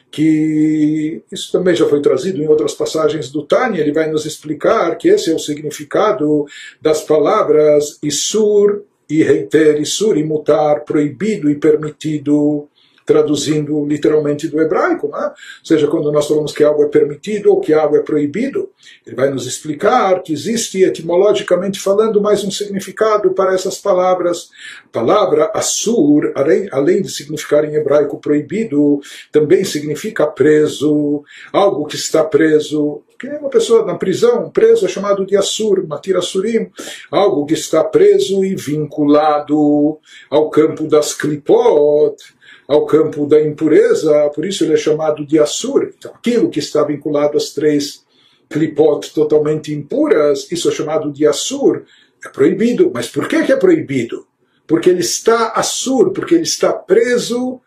que 0.09 1.21
isso 1.31 1.51
também 1.51 1.75
já 1.75 1.87
foi 1.87 2.01
trazido 2.01 2.41
em 2.41 2.47
outras 2.47 2.73
passagens 2.73 3.29
do 3.29 3.43
Tânia, 3.43 3.81
ele 3.81 3.93
vai 3.93 4.09
nos 4.09 4.25
explicar 4.25 4.97
que 4.97 5.07
esse 5.07 5.29
é 5.29 5.35
o 5.35 5.39
significado 5.39 6.45
das 6.81 7.03
palavras 7.03 7.99
Isur 8.01 8.81
e 9.07 9.21
Reiter, 9.21 9.79
Isur 9.79 10.17
e 10.17 10.23
Mutar, 10.23 10.85
proibido 10.85 11.51
e 11.51 11.55
permitido 11.55 12.67
traduzindo 13.05 13.85
literalmente 13.85 14.47
do 14.47 14.59
hebraico, 14.59 15.07
né? 15.09 15.27
ou 15.27 15.65
seja, 15.65 15.87
quando 15.87 16.11
nós 16.11 16.27
falamos 16.27 16.51
que 16.51 16.63
algo 16.63 16.83
é 16.83 16.87
permitido 16.87 17.51
ou 17.51 17.59
que 17.59 17.71
algo 17.73 17.95
é 17.95 18.01
proibido, 18.01 18.69
ele 19.05 19.15
vai 19.15 19.29
nos 19.29 19.45
explicar 19.45 20.21
que 20.23 20.33
existe 20.33 20.83
etimologicamente 20.83 21.79
falando 21.79 22.21
mais 22.21 22.43
um 22.43 22.49
significado 22.49 23.31
para 23.31 23.53
essas 23.53 23.77
palavras. 23.77 24.49
A 24.85 24.89
palavra 24.91 25.51
assur, 25.53 26.33
além 26.71 27.01
de 27.01 27.11
significar 27.11 27.63
em 27.63 27.75
hebraico 27.75 28.19
proibido, 28.19 28.99
também 29.31 29.63
significa 29.63 30.25
preso, 30.25 31.23
algo 31.53 31.85
que 31.85 31.95
está 31.95 32.23
preso, 32.23 33.03
que 33.19 33.27
uma 33.27 33.49
pessoa 33.49 33.85
na 33.85 33.95
prisão, 33.95 34.49
preso, 34.49 34.85
é 34.85 34.89
chamado 34.89 35.25
de 35.25 35.37
Assur, 35.37 35.85
Matir 35.87 36.17
Assurim, 36.17 36.69
algo 37.09 37.45
que 37.45 37.53
está 37.53 37.83
preso 37.83 38.43
e 38.43 38.55
vinculado 38.55 39.99
ao 40.29 40.49
campo 40.49 40.87
das 40.87 41.13
Klipot, 41.13 42.15
ao 42.67 42.85
campo 42.85 43.27
da 43.27 43.41
impureza, 43.41 44.29
por 44.33 44.45
isso 44.45 44.63
ele 44.63 44.73
é 44.73 44.77
chamado 44.77 45.25
de 45.25 45.39
Assur. 45.39 45.93
Então, 45.97 46.11
aquilo 46.13 46.49
que 46.49 46.59
está 46.59 46.83
vinculado 46.83 47.37
às 47.37 47.51
três 47.51 48.03
clipot 48.49 49.13
totalmente 49.13 49.73
impuras, 49.73 50.51
isso 50.51 50.69
é 50.69 50.71
chamado 50.71 51.11
de 51.11 51.25
Assur, 51.25 51.83
é 52.23 52.29
proibido. 52.29 52.91
Mas 52.93 53.07
por 53.07 53.27
que, 53.27 53.43
que 53.43 53.51
é 53.51 53.57
proibido? 53.57 54.25
Porque 54.67 54.89
ele 54.89 55.01
está 55.01 55.49
Assur, 55.49 56.11
porque 56.11 56.35
ele 56.35 56.43
está 56.43 56.73
preso 56.73 57.61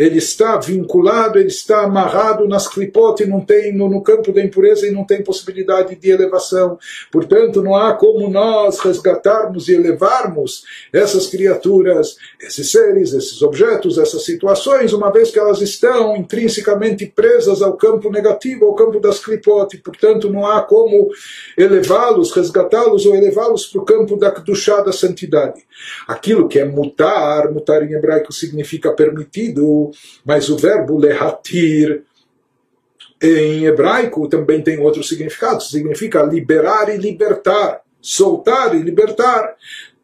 ele 0.00 0.16
está 0.16 0.56
vinculado, 0.56 1.38
ele 1.38 1.48
está 1.48 1.82
amarrado 1.82 2.48
nas 2.48 2.66
clipote, 2.66 3.26
não 3.26 3.42
tem 3.42 3.70
no, 3.76 3.86
no 3.86 4.02
campo 4.02 4.32
da 4.32 4.42
impureza 4.42 4.86
e 4.86 4.90
não 4.90 5.04
tem 5.04 5.22
possibilidade 5.22 5.94
de 5.94 6.10
elevação. 6.10 6.78
Portanto, 7.12 7.62
não 7.62 7.76
há 7.76 7.92
como 7.92 8.26
nós 8.30 8.78
resgatarmos 8.78 9.68
e 9.68 9.74
elevarmos 9.74 10.64
essas 10.90 11.26
criaturas, 11.26 12.16
esses 12.40 12.70
seres, 12.70 13.12
esses 13.12 13.42
objetos, 13.42 13.98
essas 13.98 14.24
situações, 14.24 14.94
uma 14.94 15.12
vez 15.12 15.30
que 15.30 15.38
elas 15.38 15.60
estão 15.60 16.16
intrinsecamente 16.16 17.04
presas 17.04 17.60
ao 17.60 17.76
campo 17.76 18.10
negativo, 18.10 18.64
ao 18.64 18.74
campo 18.74 19.00
das 19.00 19.22
clipote. 19.22 19.76
Portanto, 19.76 20.30
não 20.30 20.46
há 20.46 20.62
como 20.62 21.10
elevá-los, 21.58 22.32
resgatá-los 22.32 23.04
ou 23.04 23.14
elevá-los 23.14 23.66
para 23.66 23.82
o 23.82 23.84
campo 23.84 24.16
da 24.16 24.30
Kedushá, 24.30 24.80
da 24.80 24.92
santidade. 24.92 25.60
Aquilo 26.08 26.48
que 26.48 26.58
é 26.58 26.64
mutar, 26.64 27.52
mutar 27.52 27.82
em 27.82 27.92
hebraico 27.92 28.32
significa 28.32 28.92
permitido, 28.92 29.89
mas 30.24 30.48
o 30.48 30.56
verbo 30.56 30.98
lehatir 30.98 32.02
em 33.22 33.66
hebraico 33.66 34.28
também 34.28 34.62
tem 34.62 34.78
outro 34.78 35.02
significado, 35.04 35.62
significa 35.62 36.22
liberar 36.22 36.88
e 36.88 36.96
libertar, 36.96 37.82
soltar 38.00 38.74
e 38.74 38.82
libertar. 38.82 39.56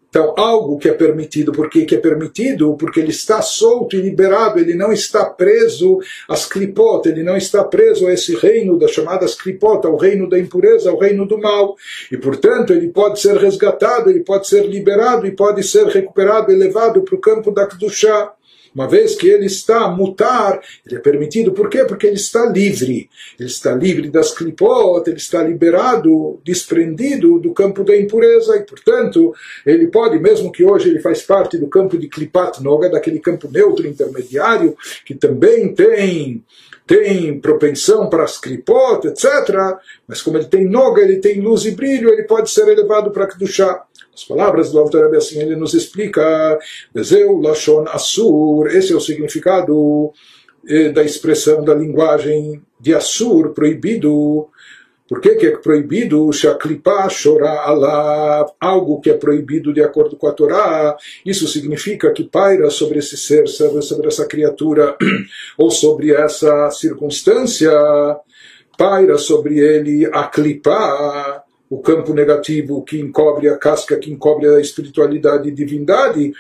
Então, 0.09 0.33
algo 0.35 0.79
que 0.79 0.89
é 0.89 0.95
permitido, 0.95 1.53
por 1.53 1.69
que 1.69 1.95
é 1.95 1.99
permitido? 1.99 2.75
Porque 2.79 3.01
ele 3.01 3.11
está 3.11 3.43
solto 3.43 3.97
e 3.97 4.01
liberado, 4.01 4.59
ele 4.59 4.75
não 4.75 4.91
está 4.91 5.27
preso 5.27 5.99
às 6.27 6.47
clipot, 6.47 7.07
ele 7.07 7.23
não 7.23 7.37
está 7.37 7.63
preso 7.63 8.07
a 8.07 8.13
esse 8.15 8.35
reino 8.35 8.79
das 8.79 8.93
chamadas 8.93 9.35
clipot, 9.35 9.87
ao 9.87 9.97
reino 9.97 10.27
da 10.27 10.39
impureza, 10.39 10.89
ao 10.89 10.99
reino 10.99 11.27
do 11.27 11.39
mal. 11.39 11.77
E, 12.11 12.17
portanto, 12.17 12.73
ele 12.73 12.89
pode 12.89 13.21
ser 13.21 13.37
resgatado, 13.37 14.09
ele 14.09 14.21
pode 14.21 14.49
ser 14.49 14.65
liberado 14.67 15.27
e 15.27 15.33
pode 15.33 15.63
ser 15.63 15.87
recuperado, 15.89 16.51
elevado 16.51 17.03
para 17.03 17.15
o 17.15 17.21
campo 17.21 17.51
da 17.51 17.67
Kedushá. 17.67 18.33
Uma 18.77 18.87
vez 18.87 19.15
que 19.15 19.27
ele 19.27 19.47
está 19.47 19.89
mutar, 19.89 20.61
ele 20.85 20.97
é 20.97 20.99
permitido, 20.99 21.53
por 21.53 21.71
quê? 21.71 21.87
Porque 21.87 22.07
ele 22.07 22.17
está 22.17 22.45
livre. 22.45 23.09
Ele 23.41 23.49
está 23.49 23.75
livre 23.75 24.11
das 24.11 24.35
clipot, 24.35 25.09
ele 25.09 25.17
está 25.17 25.43
liberado, 25.43 26.39
desprendido 26.45 27.39
do 27.39 27.55
campo 27.55 27.83
da 27.83 27.97
impureza, 27.97 28.55
e 28.55 28.65
portanto, 28.65 29.35
ele 29.65 29.87
pode, 29.87 30.19
mesmo 30.19 30.53
que 30.53 30.63
hoje 30.63 30.91
ele 30.91 31.01
faz 31.01 31.23
parte 31.23 31.57
do 31.57 31.69
campo 31.69 31.97
de 31.97 32.07
klipat 32.07 32.63
noga, 32.63 32.91
daquele 32.91 33.19
campo 33.19 33.49
neutro 33.51 33.87
intermediário, 33.87 34.77
que 35.07 35.15
também 35.15 35.73
tem 35.73 36.45
tem 36.87 37.41
propensão 37.41 38.09
para 38.09 38.25
as 38.25 38.39
clipot, 38.39 39.09
etc. 39.09 39.75
Mas 40.07 40.23
como 40.23 40.37
ele 40.37 40.47
tem 40.47 40.69
noga, 40.69 41.03
ele 41.03 41.17
tem 41.17 41.41
luz 41.41 41.65
e 41.65 41.73
brilho, 41.73 42.11
ele 42.11 42.25
pode 42.25 42.51
ser 42.51 42.69
elevado 42.69 43.11
para 43.11 43.27
Kedushá. 43.27 43.85
As 44.17 44.25
palavras 44.25 44.73
do 44.73 44.79
autor 44.79 45.15
assim, 45.15 45.39
ele 45.39 45.55
nos 45.55 45.75
explica, 45.75 46.59
Bezeu 46.95 47.39
Lashon 47.39 47.85
Assur, 47.87 48.67
esse 48.69 48.91
é 48.91 48.97
o 48.97 49.01
significado 49.01 50.11
da 50.95 51.05
expressão 51.05 51.63
da 51.63 51.75
linguagem 51.75 52.63
de 52.81 52.95
Assur, 52.95 53.53
proibido. 53.53 54.49
Por 55.07 55.21
que, 55.21 55.35
que 55.35 55.47
é 55.47 55.57
proibido? 55.59 56.33
Shaklipa 56.33 57.11
chorar 57.11 57.69
alá, 57.69 58.47
algo 58.59 59.01
que 59.01 59.11
é 59.11 59.15
proibido 59.15 59.73
de 59.73 59.83
acordo 59.83 60.17
com 60.17 60.27
a 60.27 60.33
Torá. 60.33 60.97
Isso 61.25 61.47
significa 61.47 62.11
que 62.11 62.25
paira 62.25 62.71
sobre 62.71 62.99
esse 62.99 63.19
ser, 63.19 63.47
sobre 63.47 64.09
essa 64.09 64.27
criatura, 64.27 64.97
ou 65.59 65.71
sobre 65.71 66.13
essa 66.13 66.71
circunstância, 66.71 67.71
paira 68.79 69.19
sobre 69.19 69.59
ele 69.59 70.07
a 70.07 70.25
clipar 70.25 71.46
o 71.69 71.81
campo 71.81 72.15
negativo 72.15 72.83
que 72.83 73.01
encobre 73.01 73.49
a 73.49 73.57
casca, 73.57 73.99
que 73.99 74.11
encobre 74.11 74.49
a 74.49 74.61
espiritualidade 74.61 75.49
e 75.49 75.53
divindade, 75.53 76.33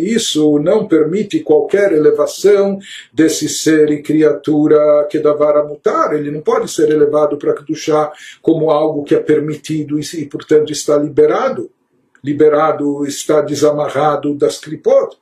isso 0.00 0.58
não 0.58 0.86
permite 0.86 1.40
qualquer 1.40 1.92
elevação 1.92 2.78
desse 3.12 3.48
ser 3.48 3.90
e 3.90 4.02
criatura 4.02 5.06
que 5.10 5.18
davara 5.18 5.64
mutar, 5.64 6.14
ele 6.14 6.30
não 6.30 6.40
pode 6.40 6.70
ser 6.70 6.90
elevado 6.90 7.36
para 7.36 7.54
Kedushá 7.54 8.12
como 8.40 8.70
algo 8.70 9.04
que 9.04 9.14
é 9.14 9.20
permitido 9.20 9.98
e, 9.98 10.26
portanto, 10.26 10.72
está 10.72 10.96
liberado 10.96 11.70
liberado, 12.24 13.04
está 13.04 13.42
desamarrado 13.42 14.34
das 14.34 14.58
clipot. 14.58 15.16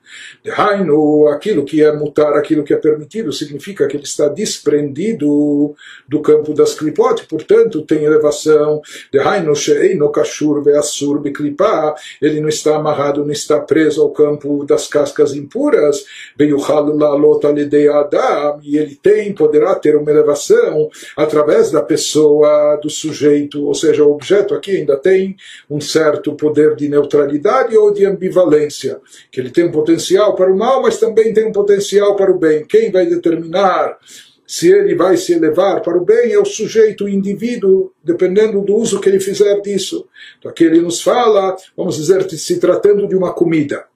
Hainu, 0.57 1.27
aquilo 1.29 1.65
que 1.65 1.83
é 1.83 1.93
mutar, 1.93 2.35
aquilo 2.35 2.63
que 2.63 2.73
é 2.73 2.77
permitido, 2.77 3.33
significa 3.33 3.89
que 3.89 3.97
ele 3.97 4.05
está 4.05 4.29
desprendido 4.29 5.75
do 6.09 6.21
campo 6.21 6.55
das 6.55 6.75
clipot, 6.75 7.27
portanto 7.27 7.83
tem 7.83 8.05
elevação. 8.05 8.81
Hainu 9.13 9.57
she'eino 9.57 10.11
kashur 10.11 10.63
ve'asur 10.63 11.19
beklipá, 11.19 11.95
ele 12.21 12.41
não 12.41 12.49
está 12.49 12.77
amarrado, 12.77 13.25
não 13.25 13.33
está 13.33 13.59
preso 13.59 14.01
ao 14.03 14.11
campo 14.11 14.65
das 14.65 14.87
cascas 14.87 15.35
impuras. 15.35 16.05
Beyuchal 16.37 16.97
la'alot 16.97 17.45
alidei 17.45 17.89
adam, 17.89 18.61
e 18.63 18.79
ele 18.79 18.95
tem, 18.95 19.33
poderá 19.33 19.75
ter 19.75 19.97
uma 19.97 20.11
elevação 20.11 20.89
através 21.17 21.73
da 21.73 21.83
pessoa, 21.83 22.77
do 22.77 22.89
sujeito, 22.89 23.67
ou 23.67 23.75
seja, 23.75 24.05
o 24.05 24.13
objeto 24.13 24.55
aqui 24.55 24.77
ainda 24.77 24.97
tem 24.97 25.37
um 25.69 25.81
certo 25.81 26.35
poder 26.35 26.77
de 26.77 26.92
neutralidade 26.93 27.77
ou 27.77 27.93
de 27.93 28.05
ambivalência, 28.05 29.01
que 29.31 29.41
ele 29.41 29.51
tem 29.51 29.65
um 29.65 29.73
potencial 29.73 30.35
para 30.37 30.53
o 30.53 30.57
mal, 30.57 30.83
mas 30.83 30.99
também 30.99 31.33
tem 31.33 31.47
um 31.47 31.53
potencial 31.53 32.15
para 32.15 32.31
o 32.31 32.39
bem. 32.39 32.65
Quem 32.65 32.93
vai 32.93 33.07
determinar 33.07 33.99
se 34.47 34.71
ele 34.71 34.95
vai 34.95 35.17
se 35.17 35.33
elevar 35.33 35.81
para 35.81 35.97
o 35.97 36.05
bem 36.05 36.31
é 36.33 36.39
o 36.39 36.45
sujeito, 36.45 37.05
o 37.05 37.09
indivíduo, 37.09 37.91
dependendo 38.05 38.61
do 38.61 38.77
uso 38.77 39.01
que 39.01 39.09
ele 39.09 39.19
fizer 39.19 39.61
disso. 39.63 40.07
Então 40.39 40.51
aqui 40.51 40.65
ele 40.65 40.81
nos 40.83 41.01
fala, 41.01 41.57
vamos 41.75 41.97
dizer, 41.97 42.29
se 42.29 42.61
tratando 42.61 43.09
de 43.09 43.17
uma 43.17 43.33
comida, 43.33 43.87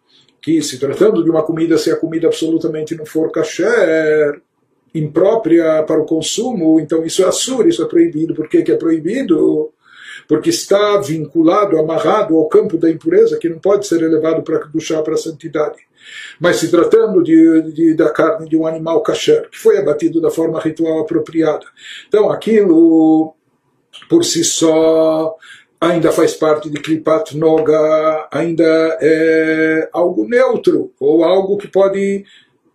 que 0.41 0.63
se 0.63 0.79
tratando 0.79 1.23
de 1.23 1.29
uma 1.29 1.43
comida, 1.43 1.77
se 1.77 1.91
a 1.91 1.97
comida 1.97 2.29
absolutamente 2.29 2.95
não 2.95 3.05
for 3.05 3.31
kasher, 3.31 4.41
imprópria 4.95 5.83
para 5.83 6.01
o 6.01 6.07
consumo, 6.07 6.81
então 6.81 7.05
isso 7.05 7.23
é 7.23 7.27
assur, 7.27 7.69
isso 7.69 7.83
é 7.83 7.87
proibido. 7.87 8.35
Por 8.35 8.49
que, 8.49 8.63
que 8.63 8.73
é 8.73 8.77
proibido? 8.77 9.73
Porque 10.29 10.51
está 10.51 10.99
vinculado, 10.99 11.79
amarrado 11.79 12.37
ao 12.37 12.49
campo 12.49 12.77
da 12.77 12.91
impureza, 12.91 13.39
que 13.39 13.49
não 13.49 13.59
pode 13.59 13.87
ser 13.87 14.03
elevado 14.03 14.43
para 14.43 14.61
Kedushá, 14.61 15.03
para 15.03 15.15
a 15.15 15.19
santidade. 15.19 15.79
Mas 16.39 16.57
se 16.57 16.71
tratando 16.71 17.23
de, 17.23 17.73
de, 17.73 17.95
da 17.95 18.11
carne 18.11 18.49
de 18.49 18.57
um 18.57 18.67
animal 18.67 19.03
kasher, 19.03 19.49
que 19.51 19.59
foi 19.59 19.79
abatido 19.79 20.21
da 20.21 20.31
forma 20.31 20.61
ritual 20.61 21.01
apropriada. 21.01 21.67
Então 22.09 22.31
aquilo, 22.31 23.35
por 24.09 24.25
si 24.25 24.45
só, 24.45 25.37
ainda 25.81 26.13
faz 26.13 26.35
parte 26.35 26.71
de 26.71 26.81
Klipat 26.81 27.37
Noga, 27.37 28.29
ainda 28.31 28.65
é 29.01 29.89
algo 29.93 30.29
neutro, 30.29 30.93
ou 31.01 31.25
algo 31.25 31.57
que 31.57 31.69
pode 31.69 32.25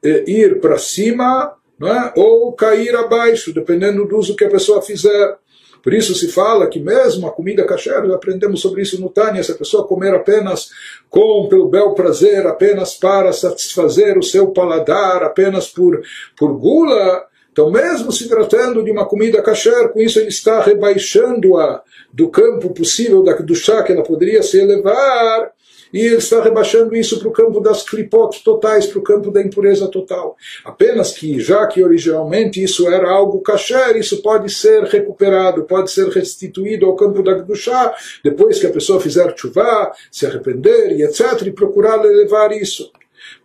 é, 0.04 0.30
ir 0.30 0.60
para 0.60 0.78
cima 0.78 1.56
é? 1.88 2.20
ou 2.20 2.52
cair 2.54 2.96
abaixo, 2.96 3.54
dependendo 3.54 4.06
do 4.06 4.18
uso 4.18 4.36
que 4.36 4.46
a 4.46 4.50
pessoa 4.50 4.82
fizer. 4.82 5.38
Por 5.84 5.94
isso 5.94 6.14
se 6.14 6.28
fala 6.28 6.68
que 6.68 6.80
mesmo 6.80 7.28
a 7.28 7.32
comida 7.32 7.66
kasher, 7.66 8.04
aprendemos 8.12 8.62
sobre 8.62 8.82
isso 8.82 9.02
no 9.02 9.10
Tânia, 9.10 9.44
se 9.44 9.52
a 9.52 9.56
pessoa 9.56 9.88
comer 9.88 10.14
apenas 10.14 10.70
com 11.10 11.48
pelo 11.50 11.70
bel 11.70 11.94
prazer, 11.94 12.46
apenas 12.46 12.94
para 12.94 13.34
satisfazer 13.34 14.18
o 14.18 14.24
seu 14.24 14.50
paladar, 14.50 15.24
apenas 15.24 15.68
por, 15.68 16.02
por 16.38 16.54
gula, 16.58 17.26
então 17.52 17.70
mesmo 17.70 18.12
se 18.12 18.30
tratando 18.30 18.84
de 18.84 18.92
uma 18.92 19.06
comida 19.06 19.42
kasher, 19.42 19.90
com 19.90 20.00
isso 20.00 20.20
ele 20.20 20.30
está 20.30 20.62
rebaixando-a 20.62 21.82
do 22.14 22.30
campo 22.30 22.70
possível 22.74 23.24
da, 23.24 23.34
do 23.34 23.56
chá 23.56 23.84
que 23.84 23.92
ela 23.92 24.04
poderia 24.04 24.42
se 24.42 24.60
elevar, 24.60 25.52
e 25.94 26.00
ele 26.00 26.18
está 26.18 26.42
rebaixando 26.42 26.96
isso 26.96 27.20
para 27.20 27.28
o 27.28 27.32
campo 27.32 27.60
das 27.60 27.84
clipot 27.84 28.44
totais, 28.44 28.86
para 28.86 29.00
o 29.00 29.04
campo 29.04 29.32
da 29.32 29.42
impureza 29.42 29.88
total. 29.88 30.36
Apenas 30.64 31.12
que, 31.14 31.40
já 31.40 31.66
que 31.68 31.84
originalmente 31.84 32.62
isso 32.64 32.88
era 32.90 33.10
algo 33.10 33.42
kasher, 33.42 33.96
isso 33.98 34.22
pode 34.22 34.50
ser 34.52 34.84
recuperado, 34.84 35.64
pode 35.64 35.92
ser 35.92 36.08
restituído 36.10 36.86
ao 36.86 36.96
campo 36.96 37.22
da 37.24 37.44
chá 37.56 37.94
depois 38.24 38.60
que 38.60 38.68
a 38.68 38.72
pessoa 38.72 39.00
fizer 39.00 39.34
chuvá, 39.38 39.92
se 40.12 40.26
arrepender 40.26 40.92
e 40.98 41.04
etc., 41.04 41.42
e 41.46 41.52
procurar 41.52 42.02
levar 42.02 42.52
isso. 42.52 42.92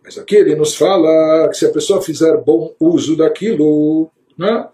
Mas 0.03 0.17
aqui 0.17 0.35
ele 0.35 0.55
nos 0.55 0.75
fala 0.75 1.49
que 1.49 1.57
se 1.57 1.65
a 1.65 1.71
pessoa 1.71 2.01
fizer 2.01 2.37
bom 2.37 2.73
uso 2.79 3.15
daquilo, 3.15 4.09
né? 4.37 4.67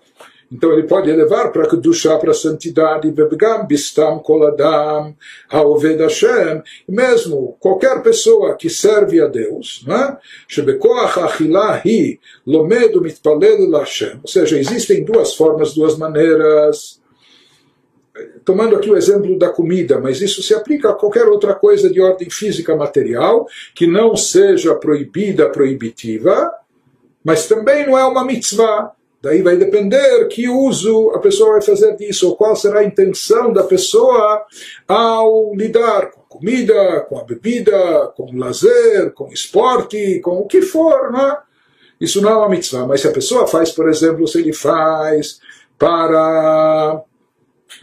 Então 0.54 0.72
ele 0.72 0.84
pode 0.84 1.10
elevar 1.10 1.52
para 1.52 1.68
Kedushá, 1.68 2.16
para 2.20 2.30
a 2.30 2.36
santidade, 2.36 3.10
Vebgam 3.10 3.66
Bistam 3.66 4.20
Koladam, 4.20 5.16
Haoved 5.50 6.00
Hashem, 6.00 6.62
mesmo 6.88 7.58
qualquer 7.60 8.04
pessoa 8.04 8.56
que 8.56 8.70
serve 8.70 9.20
a 9.20 9.28
Deus, 9.28 9.84
né? 9.88 10.16
Shebekoach 10.48 11.20
Achilahi, 11.20 12.20
Lomedo 12.46 13.02
Mitpalel 13.02 13.72
Hashem. 13.72 14.20
Ou 14.22 14.28
seja, 14.28 14.60
existem 14.60 15.04
duas 15.04 15.34
formas, 15.34 15.74
duas 15.74 15.98
maneiras. 15.98 17.02
Tomando 18.46 18.76
aqui 18.76 18.92
o 18.92 18.96
exemplo 18.96 19.40
da 19.40 19.50
comida, 19.50 20.00
mas 20.00 20.22
isso 20.22 20.44
se 20.44 20.54
aplica 20.54 20.92
a 20.92 20.94
qualquer 20.94 21.26
outra 21.26 21.56
coisa 21.56 21.90
de 21.90 22.00
ordem 22.00 22.30
física 22.30 22.76
material, 22.76 23.48
que 23.74 23.88
não 23.88 24.16
seja 24.16 24.76
proibida, 24.76 25.50
proibitiva, 25.50 26.52
mas 27.24 27.48
também 27.48 27.88
não 27.88 27.98
é 27.98 28.06
uma 28.06 28.24
mitzvah 28.24 28.92
Daí 29.24 29.42
vai 29.42 29.56
depender 29.56 30.28
que 30.28 30.50
uso 30.50 31.12
a 31.12 31.20
pessoa 31.20 31.54
vai 31.54 31.62
fazer 31.62 31.96
disso, 31.96 32.28
ou 32.28 32.36
qual 32.36 32.58
será 32.58 32.82
a 32.82 32.84
intenção 32.84 33.54
da 33.54 33.64
pessoa 33.64 34.46
ao 34.86 35.56
lidar 35.56 36.12
com 36.12 36.20
a 36.20 36.24
comida, 36.26 37.00
com 37.08 37.18
a 37.18 37.24
bebida, 37.24 38.12
com 38.18 38.24
o 38.24 38.38
lazer, 38.38 39.14
com 39.14 39.30
o 39.30 39.34
esporte, 39.34 40.20
com 40.20 40.40
o 40.40 40.46
que 40.46 40.62
for, 40.62 41.10
né? 41.10 41.38
Isso 42.02 42.22
não 42.22 42.32
é 42.32 42.36
uma 42.36 42.50
mitzvah, 42.50 42.86
mas 42.86 43.00
se 43.00 43.08
a 43.08 43.14
pessoa 43.14 43.48
faz, 43.48 43.72
por 43.72 43.88
exemplo, 43.88 44.28
se 44.28 44.40
ele 44.40 44.52
faz 44.52 45.40
para 45.80 47.02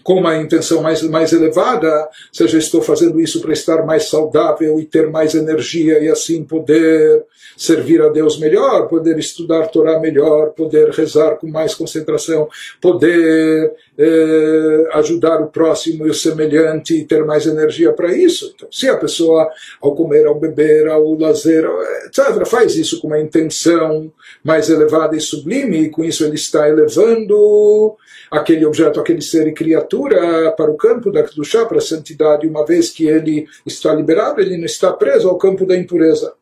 com 0.04 0.20
uma 0.20 0.36
intenção 0.36 0.82
mais, 0.82 1.02
mais 1.02 1.32
elevada, 1.32 2.06
seja 2.30 2.58
estou 2.58 2.82
fazendo 2.82 3.18
isso 3.18 3.40
para 3.40 3.52
estar 3.52 3.84
mais 3.86 4.10
saudável 4.10 4.78
e 4.78 4.84
ter 4.84 5.10
mais 5.10 5.34
energia 5.34 5.98
e 6.00 6.08
assim 6.08 6.44
poder 6.44 7.24
servir 7.60 8.00
a 8.00 8.08
Deus 8.08 8.38
melhor, 8.38 8.88
poder 8.88 9.18
estudar 9.18 9.66
Torá 9.66 10.00
melhor, 10.00 10.52
poder 10.52 10.88
rezar 10.88 11.36
com 11.36 11.46
mais 11.46 11.74
concentração, 11.74 12.48
poder 12.80 13.70
eh, 13.98 14.88
ajudar 14.94 15.42
o 15.42 15.48
próximo 15.48 16.06
e 16.06 16.10
o 16.10 16.14
semelhante 16.14 16.94
e 16.94 17.04
ter 17.04 17.22
mais 17.22 17.44
energia 17.44 17.92
para 17.92 18.16
isso. 18.16 18.50
Então, 18.56 18.66
se 18.72 18.88
a 18.88 18.96
pessoa, 18.96 19.50
ao 19.78 19.94
comer, 19.94 20.26
ao 20.26 20.40
beber, 20.40 20.88
ao 20.88 21.12
lazer, 21.18 21.66
etc., 22.06 22.46
faz 22.46 22.76
isso 22.76 22.98
com 22.98 23.08
uma 23.08 23.20
intenção 23.20 24.10
mais 24.42 24.70
elevada 24.70 25.14
e 25.14 25.20
sublime, 25.20 25.82
e 25.82 25.90
com 25.90 26.02
isso 26.02 26.24
ele 26.24 26.36
está 26.36 26.66
elevando 26.66 27.94
aquele 28.30 28.64
objeto, 28.64 28.98
aquele 28.98 29.20
ser 29.20 29.46
e 29.48 29.52
criatura 29.52 30.50
para 30.52 30.70
o 30.70 30.78
campo 30.78 31.12
da 31.12 31.22
Kedushá, 31.22 31.66
para 31.66 31.76
a 31.76 31.82
santidade, 31.82 32.46
uma 32.46 32.64
vez 32.64 32.88
que 32.88 33.06
ele 33.06 33.46
está 33.66 33.92
liberado, 33.92 34.40
ele 34.40 34.56
não 34.56 34.64
está 34.64 34.90
preso 34.94 35.28
ao 35.28 35.36
campo 35.36 35.66
da 35.66 35.76
impureza. 35.76 36.39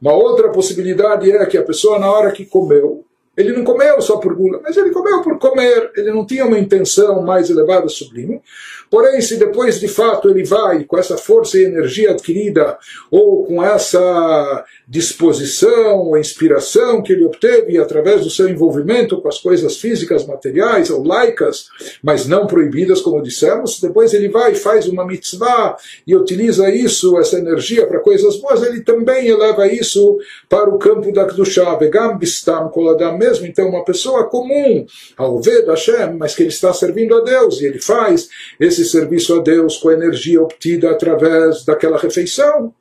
Uma 0.00 0.14
outra 0.14 0.50
possibilidade 0.50 1.30
é 1.30 1.46
que 1.46 1.58
a 1.58 1.64
pessoa, 1.64 1.98
na 1.98 2.10
hora 2.10 2.30
que 2.30 2.46
comeu, 2.46 3.04
ele 3.38 3.52
não 3.52 3.62
comeu 3.62 4.02
só 4.02 4.16
por 4.16 4.34
gula, 4.34 4.60
mas 4.62 4.76
ele 4.76 4.90
comeu 4.90 5.22
por 5.22 5.38
comer, 5.38 5.92
ele 5.96 6.10
não 6.10 6.26
tinha 6.26 6.44
uma 6.44 6.58
intenção 6.58 7.22
mais 7.22 7.48
elevada, 7.48 7.88
sublime. 7.88 8.42
Porém, 8.90 9.20
se 9.20 9.36
depois 9.36 9.78
de 9.78 9.86
fato 9.86 10.28
ele 10.28 10.42
vai 10.44 10.82
com 10.82 10.98
essa 10.98 11.16
força 11.16 11.56
e 11.56 11.64
energia 11.64 12.10
adquirida, 12.10 12.76
ou 13.10 13.44
com 13.44 13.62
essa 13.62 14.64
disposição 14.88 15.98
ou 15.98 16.18
inspiração 16.18 17.02
que 17.02 17.12
ele 17.12 17.26
obteve 17.26 17.78
através 17.78 18.22
do 18.22 18.30
seu 18.30 18.48
envolvimento 18.48 19.20
com 19.20 19.28
as 19.28 19.38
coisas 19.38 19.76
físicas, 19.76 20.26
materiais 20.26 20.90
ou 20.90 21.06
laicas, 21.06 21.68
mas 22.02 22.26
não 22.26 22.46
proibidas, 22.46 23.00
como 23.00 23.22
dissemos, 23.22 23.78
depois 23.80 24.14
ele 24.14 24.28
vai 24.28 24.52
e 24.52 24.56
faz 24.56 24.88
uma 24.88 25.06
mitzvah 25.06 25.76
e 26.06 26.16
utiliza 26.16 26.70
isso, 26.70 27.18
essa 27.18 27.38
energia, 27.38 27.86
para 27.86 28.00
coisas 28.00 28.36
boas, 28.38 28.62
ele 28.62 28.80
também 28.80 29.28
eleva 29.28 29.68
isso 29.68 30.18
para 30.48 30.68
o 30.70 30.78
campo 30.78 31.12
da 31.12 31.26
Kedushá, 31.26 31.76
Vegam 31.76 32.18
Bistam 32.18 32.68
Koladam 32.70 33.18
mesmo. 33.28 33.46
Então, 33.46 33.68
uma 33.68 33.84
pessoa 33.84 34.28
comum, 34.28 34.86
ao 35.16 35.40
ver 35.40 35.66
Hashem, 35.66 36.14
mas 36.18 36.34
que 36.34 36.42
ele 36.42 36.48
está 36.50 36.72
servindo 36.72 37.14
a 37.14 37.20
Deus, 37.20 37.60
e 37.60 37.66
ele 37.66 37.80
faz 37.80 38.28
esse 38.58 38.84
serviço 38.84 39.38
a 39.38 39.42
Deus 39.42 39.76
com 39.76 39.90
a 39.90 39.94
energia 39.94 40.42
obtida 40.42 40.90
através 40.90 41.64
daquela 41.64 41.98
refeição, 41.98 42.72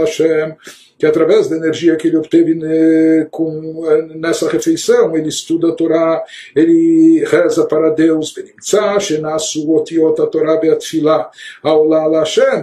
Hashem, 0.00 0.54
que 0.98 1.06
através 1.06 1.48
da 1.48 1.56
energia 1.56 1.96
que 1.96 2.08
ele 2.08 2.16
obteve 2.16 2.56
né, 2.56 3.28
com, 3.30 3.84
nessa 4.16 4.48
refeição, 4.48 5.16
ele 5.16 5.28
estuda 5.28 5.68
a 5.68 5.72
Torá, 5.72 6.24
ele 6.56 7.24
reza 7.24 7.64
para 7.66 7.90
Deus, 7.90 8.34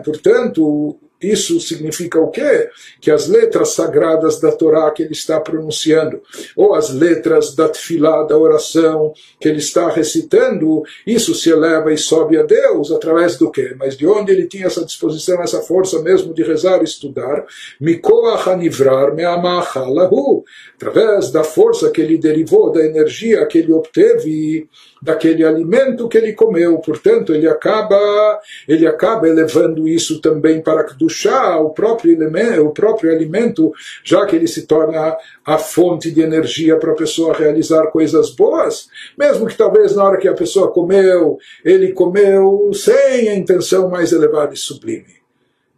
portanto, 0.03 0.97
isso 1.31 1.59
significa 1.59 2.19
o 2.19 2.29
quê? 2.29 2.69
Que 2.99 3.11
as 3.11 3.27
letras 3.27 3.69
sagradas 3.69 4.39
da 4.39 4.51
Torá 4.51 4.89
que 4.91 5.03
ele 5.03 5.13
está 5.13 5.39
pronunciando, 5.39 6.21
ou 6.55 6.73
as 6.73 6.89
letras 6.89 7.55
da 7.55 7.67
tefilá, 7.67 8.23
da 8.23 8.37
oração 8.37 9.13
que 9.39 9.47
ele 9.47 9.59
está 9.59 9.89
recitando, 9.89 10.83
isso 11.05 11.33
se 11.33 11.49
eleva 11.49 11.93
e 11.93 11.97
sobe 11.97 12.37
a 12.37 12.43
Deus 12.43 12.91
através 12.91 13.37
do 13.37 13.51
quê? 13.51 13.75
Mas 13.77 13.97
de 13.97 14.07
onde 14.07 14.31
ele 14.31 14.47
tinha 14.47 14.67
essa 14.67 14.83
disposição, 14.85 15.41
essa 15.41 15.61
força 15.61 16.01
mesmo 16.01 16.33
de 16.33 16.43
rezar 16.43 16.81
e 16.81 16.83
estudar? 16.83 17.45
Mikoach 17.79 18.49
hanivrar 18.49 19.13
me'amachalahu. 19.13 20.43
Através 20.75 21.31
da 21.31 21.43
força 21.43 21.89
que 21.89 22.01
ele 22.01 22.17
derivou, 22.17 22.71
da 22.71 22.83
energia 22.85 23.45
que 23.45 23.57
ele 23.57 23.71
obteve 23.73 24.67
daquele 25.01 25.43
alimento 25.43 26.07
que 26.07 26.17
ele 26.17 26.33
comeu. 26.33 26.77
Portanto, 26.79 27.33
ele 27.33 27.47
acaba, 27.47 28.39
ele 28.67 28.87
acaba 28.87 29.27
elevando 29.27 29.87
isso 29.87 30.19
também 30.19 30.61
para 30.61 30.83
do 30.93 31.09
chá, 31.15 31.57
o 31.57 31.69
próprio 31.69 32.13
elemento, 32.13 32.65
o 32.65 32.71
próprio 32.71 33.11
alimento, 33.11 33.71
já 34.03 34.25
que 34.25 34.35
ele 34.35 34.47
se 34.47 34.67
torna 34.67 35.17
a 35.45 35.57
fonte 35.57 36.11
de 36.11 36.21
energia 36.21 36.77
para 36.77 36.91
a 36.91 36.95
pessoa 36.95 37.33
realizar 37.33 37.87
coisas 37.87 38.29
boas, 38.35 38.87
mesmo 39.17 39.47
que 39.47 39.57
talvez 39.57 39.95
na 39.95 40.03
hora 40.03 40.17
que 40.17 40.27
a 40.27 40.33
pessoa 40.33 40.71
comeu, 40.71 41.37
ele 41.63 41.93
comeu 41.93 42.71
sem 42.73 43.29
a 43.29 43.35
intenção 43.35 43.89
mais 43.89 44.11
elevada 44.11 44.53
e 44.53 44.57
sublime. 44.57 45.24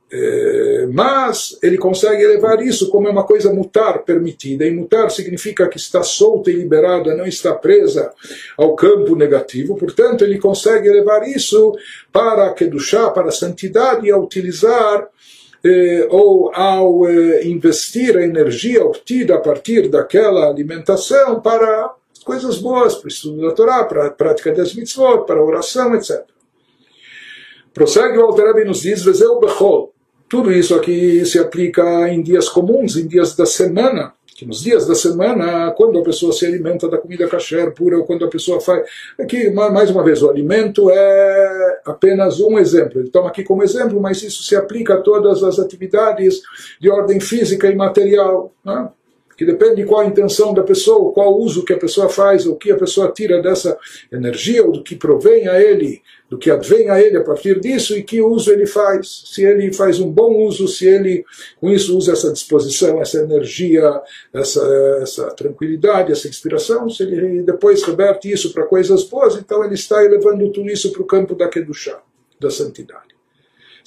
É, 0.09 0.87
mas 0.89 1.57
ele 1.61 1.77
consegue 1.77 2.23
elevar 2.23 2.61
isso 2.61 2.89
como 2.89 3.09
é 3.09 3.11
uma 3.11 3.25
coisa 3.25 3.53
mutar, 3.53 4.03
permitida. 4.03 4.65
E 4.65 4.71
mutar 4.71 5.11
significa 5.11 5.67
que 5.67 5.77
está 5.77 6.01
solta 6.01 6.49
e 6.49 6.55
liberada, 6.55 7.15
não 7.15 7.25
está 7.25 7.53
presa 7.53 8.13
ao 8.57 8.75
campo 8.75 9.15
negativo. 9.15 9.75
Portanto, 9.75 10.23
ele 10.23 10.39
consegue 10.39 10.87
elevar 10.87 11.27
isso 11.27 11.73
para 12.11 12.47
a 12.47 12.53
Kedushá, 12.53 13.09
para 13.09 13.27
a 13.27 13.31
santidade, 13.31 14.07
e 14.07 14.11
a 14.11 14.17
utilizar 14.17 15.09
eh, 15.63 16.07
ou 16.09 16.55
ao 16.55 17.07
eh, 17.09 17.45
investir 17.45 18.15
a 18.15 18.23
energia 18.23 18.85
obtida 18.85 19.35
a 19.35 19.39
partir 19.39 19.89
daquela 19.89 20.47
alimentação 20.47 21.41
para 21.41 21.93
coisas 22.23 22.57
boas, 22.59 22.95
para 22.95 23.05
o 23.05 23.09
estudo 23.09 23.41
da 23.41 23.53
Torá, 23.53 23.83
para 23.83 24.07
a 24.07 24.11
prática 24.11 24.53
das 24.53 24.73
mitzvot, 24.73 25.25
para 25.25 25.39
a 25.39 25.43
oração, 25.43 25.95
etc. 25.95 26.23
Prossegue 27.73 28.17
o 28.17 28.21
Alter 28.21 28.65
nos 28.65 28.81
diz, 28.81 29.03
Vezeu 29.03 29.39
Bechol, 29.39 29.93
tudo 30.29 30.51
isso 30.51 30.75
aqui 30.75 31.25
se 31.25 31.39
aplica 31.39 32.09
em 32.09 32.21
dias 32.21 32.49
comuns, 32.49 32.97
em 32.97 33.07
dias 33.07 33.35
da 33.35 33.45
semana. 33.45 34.13
Que 34.35 34.45
nos 34.45 34.61
dias 34.61 34.85
da 34.85 34.93
semana, 34.93 35.71
quando 35.71 35.97
a 35.97 36.03
pessoa 36.03 36.31
se 36.31 36.45
alimenta 36.45 36.87
da 36.87 36.99
comida 36.99 37.27
kasher 37.27 37.73
pura, 37.73 37.97
ou 37.97 38.03
quando 38.03 38.23
a 38.23 38.27
pessoa 38.27 38.61
faz. 38.61 38.87
Aqui, 39.19 39.49
mais 39.49 39.89
uma 39.89 40.03
vez, 40.03 40.21
o 40.21 40.29
alimento 40.29 40.91
é 40.91 41.81
apenas 41.83 42.39
um 42.39 42.59
exemplo. 42.59 42.99
Ele 42.99 43.09
toma 43.09 43.29
aqui 43.29 43.43
como 43.43 43.63
exemplo, 43.63 43.99
mas 43.99 44.21
isso 44.21 44.43
se 44.43 44.55
aplica 44.55 44.93
a 44.93 45.01
todas 45.01 45.43
as 45.43 45.57
atividades 45.57 46.43
de 46.79 46.87
ordem 46.87 47.19
física 47.19 47.67
e 47.67 47.75
material. 47.75 48.53
Né? 48.63 48.89
que 49.37 49.45
depende 49.45 49.75
de 49.75 49.85
qual 49.85 50.01
a 50.01 50.05
intenção 50.07 50.51
da 50.51 50.63
pessoa, 50.63 51.13
qual 51.13 51.37
uso 51.37 51.63
que 51.63 51.71
a 51.71 51.77
pessoa 51.77 52.09
faz, 52.09 52.47
o 52.47 52.55
que 52.55 52.71
a 52.71 52.75
pessoa 52.75 53.11
tira 53.11 53.39
dessa 53.39 53.77
energia, 54.11 54.65
ou 54.65 54.71
do 54.71 54.83
que 54.83 54.95
provém 54.95 55.47
a 55.47 55.61
ele 55.61 56.01
do 56.29 56.37
que 56.37 56.51
advém 56.51 56.89
a 56.89 57.01
ele 57.01 57.17
a 57.17 57.23
partir 57.23 57.59
disso 57.59 57.97
e 57.97 58.03
que 58.03 58.21
uso 58.21 58.51
ele 58.51 58.65
faz. 58.65 59.23
Se 59.25 59.43
ele 59.43 59.71
faz 59.73 59.99
um 59.99 60.11
bom 60.11 60.45
uso, 60.45 60.67
se 60.67 60.85
ele 60.85 61.25
com 61.59 61.69
isso 61.69 61.97
usa 61.97 62.13
essa 62.13 62.31
disposição, 62.31 63.01
essa 63.01 63.19
energia, 63.19 64.01
essa, 64.33 64.61
essa 65.01 65.27
tranquilidade, 65.31 66.11
essa 66.11 66.27
inspiração, 66.27 66.89
se 66.89 67.03
ele 67.03 67.43
depois 67.43 67.83
reverte 67.83 68.31
isso 68.31 68.53
para 68.53 68.65
coisas 68.65 69.03
boas, 69.03 69.35
então 69.35 69.63
ele 69.63 69.75
está 69.75 70.03
elevando 70.03 70.51
tudo 70.51 70.69
isso 70.69 70.91
para 70.91 71.01
o 71.01 71.05
campo 71.05 71.35
da 71.35 71.47
Kedushá, 71.47 72.01
da 72.39 72.49
santidade. 72.49 73.16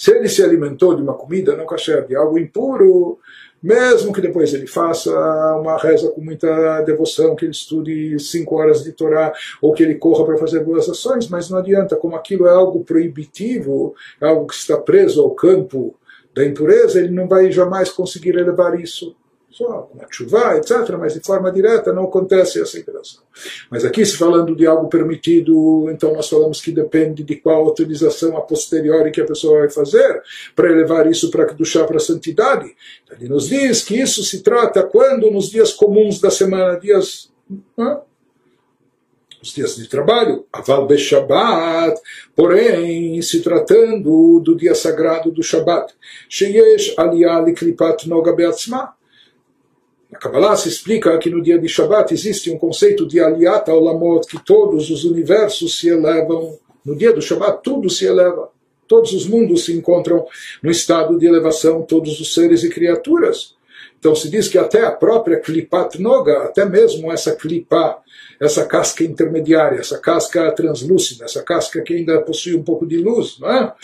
Se 0.00 0.12
ele 0.12 0.30
se 0.30 0.42
alimentou 0.42 0.96
de 0.96 1.02
uma 1.02 1.12
comida 1.12 1.54
não 1.54 1.66
kasher, 1.66 2.06
de 2.06 2.16
algo 2.16 2.38
impuro, 2.38 3.18
mesmo 3.62 4.14
que 4.14 4.22
depois 4.22 4.54
ele 4.54 4.66
faça 4.66 5.10
uma 5.56 5.76
reza 5.76 6.10
com 6.10 6.22
muita 6.22 6.80
devoção, 6.80 7.36
que 7.36 7.44
ele 7.44 7.52
estude 7.52 8.18
cinco 8.18 8.56
horas 8.56 8.82
de 8.82 8.92
Torá, 8.92 9.30
ou 9.60 9.74
que 9.74 9.82
ele 9.82 9.96
corra 9.96 10.24
para 10.24 10.38
fazer 10.38 10.64
boas 10.64 10.88
ações, 10.88 11.28
mas 11.28 11.50
não 11.50 11.58
adianta, 11.58 11.96
como 11.96 12.16
aquilo 12.16 12.46
é 12.46 12.50
algo 12.50 12.82
proibitivo, 12.82 13.94
é 14.18 14.26
algo 14.26 14.46
que 14.46 14.54
está 14.54 14.78
preso 14.78 15.20
ao 15.20 15.32
campo 15.32 15.94
da 16.34 16.46
impureza, 16.46 16.98
ele 16.98 17.12
não 17.12 17.28
vai 17.28 17.52
jamais 17.52 17.90
conseguir 17.90 18.38
elevar 18.38 18.80
isso 18.80 19.14
só 19.50 19.82
com 19.82 20.02
a 20.02 20.06
chuva, 20.10 20.56
etc., 20.56 20.96
mas 20.98 21.14
de 21.14 21.20
forma 21.20 21.50
direta 21.50 21.92
não 21.92 22.04
acontece 22.04 22.60
essa 22.60 22.78
interação. 22.78 23.22
Mas 23.68 23.84
aqui, 23.84 24.06
se 24.06 24.16
falando 24.16 24.54
de 24.54 24.66
algo 24.66 24.88
permitido, 24.88 25.90
então 25.90 26.14
nós 26.14 26.28
falamos 26.28 26.60
que 26.60 26.70
depende 26.70 27.24
de 27.24 27.36
qual 27.36 27.66
utilização 27.66 28.36
a 28.36 28.40
posteriori 28.40 29.10
que 29.10 29.20
a 29.20 29.26
pessoa 29.26 29.60
vai 29.60 29.70
fazer 29.70 30.22
para 30.54 30.70
elevar 30.70 31.06
isso 31.08 31.30
para 31.30 31.48
chá 31.64 31.84
para 31.84 31.96
a 31.96 32.00
santidade. 32.00 32.74
Então, 33.04 33.18
ele 33.18 33.28
nos 33.28 33.48
diz 33.48 33.82
que 33.82 34.00
isso 34.00 34.22
se 34.22 34.42
trata 34.42 34.84
quando 34.84 35.30
nos 35.30 35.50
dias 35.50 35.72
comuns 35.72 36.20
da 36.20 36.30
semana, 36.30 36.78
dias. 36.78 37.30
Né? 37.76 38.00
os 39.42 39.54
dias 39.54 39.74
de 39.74 39.88
trabalho, 39.88 40.44
aval 40.52 40.86
be 40.86 40.98
Shabbat, 40.98 41.98
porém, 42.36 43.20
se 43.22 43.40
tratando 43.40 44.38
do 44.40 44.54
dia 44.54 44.74
sagrado 44.74 45.30
do 45.30 45.42
Shabbat, 45.42 45.94
sheyesh 46.28 46.94
aliyah 46.98 47.40
liklipat 47.40 48.06
noga 48.06 48.34
beatzma, 48.34 48.94
na 50.10 50.18
Kabbalah 50.18 50.56
se 50.56 50.68
explica 50.68 51.16
que 51.18 51.30
no 51.30 51.40
dia 51.40 51.58
de 51.58 51.68
Shabbat 51.68 52.12
existe 52.12 52.50
um 52.50 52.58
conceito 52.58 53.06
de 53.06 53.20
aliata 53.20 53.72
olamot, 53.72 54.26
que 54.26 54.44
todos 54.44 54.90
os 54.90 55.04
universos 55.04 55.78
se 55.78 55.88
elevam. 55.88 56.58
No 56.84 56.96
dia 56.96 57.12
do 57.12 57.22
Shabbat 57.22 57.62
tudo 57.62 57.88
se 57.88 58.06
eleva. 58.06 58.50
Todos 58.88 59.12
os 59.12 59.26
mundos 59.26 59.64
se 59.64 59.72
encontram 59.72 60.26
no 60.60 60.70
estado 60.70 61.16
de 61.16 61.26
elevação, 61.26 61.82
todos 61.82 62.18
os 62.18 62.34
seres 62.34 62.64
e 62.64 62.68
criaturas. 62.68 63.54
Então 63.98 64.14
se 64.14 64.30
diz 64.30 64.48
que 64.48 64.56
até 64.56 64.84
a 64.84 64.90
própria 64.90 65.38
Klipat 65.38 66.00
Noga, 66.00 66.44
até 66.44 66.64
mesmo 66.64 67.12
essa 67.12 67.36
Klipa, 67.36 67.98
essa 68.40 68.64
casca 68.64 69.04
intermediária, 69.04 69.78
essa 69.78 69.98
casca 69.98 70.50
translúcida, 70.52 71.26
essa 71.26 71.42
casca 71.42 71.82
que 71.82 71.94
ainda 71.94 72.20
possui 72.22 72.54
um 72.54 72.62
pouco 72.62 72.86
de 72.86 72.96
luz, 72.96 73.38
não 73.38 73.50
é? 73.50 73.74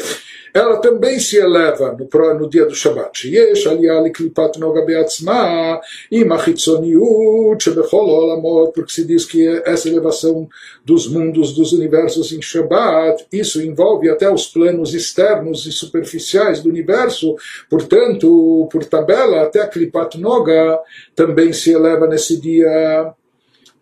ela 0.57 0.79
também 0.79 1.19
se 1.19 1.37
eleva 1.37 1.95
no, 1.99 2.39
no 2.39 2.49
dia 2.49 2.65
do 2.65 2.75
Shabbat. 2.75 3.29
Yesh 3.29 3.67
aliyah 3.67 4.01
liklipat 4.01 4.59
noga 4.59 4.83
beatzma 4.87 5.81
im 6.11 6.33
achitzoniut 6.33 7.63
shebechol 7.63 8.09
olamot, 8.09 8.73
porque 8.73 8.91
se 8.91 9.05
diz 9.05 9.27
que 9.27 9.47
essa 9.67 9.89
elevação 9.89 10.49
dos 10.83 11.07
mundos, 11.09 11.53
dos 11.55 11.73
universos 11.73 12.33
em 12.33 12.41
Shabbat, 12.41 13.27
isso 13.31 13.61
envolve 13.61 14.09
até 14.09 14.33
os 14.33 14.47
planos 14.47 14.95
externos 14.95 15.67
e 15.67 15.73
superficiais 15.73 16.63
do 16.63 16.71
universo, 16.71 17.37
portanto, 17.69 18.67
por 18.73 18.83
tabela, 18.85 19.43
até 19.43 19.61
a 19.61 19.69
klipat 19.69 19.86
noga 20.19 20.79
também 21.15 21.53
se 21.53 21.73
eleva 21.73 22.07
nesse 22.07 22.41
dia. 22.41 23.13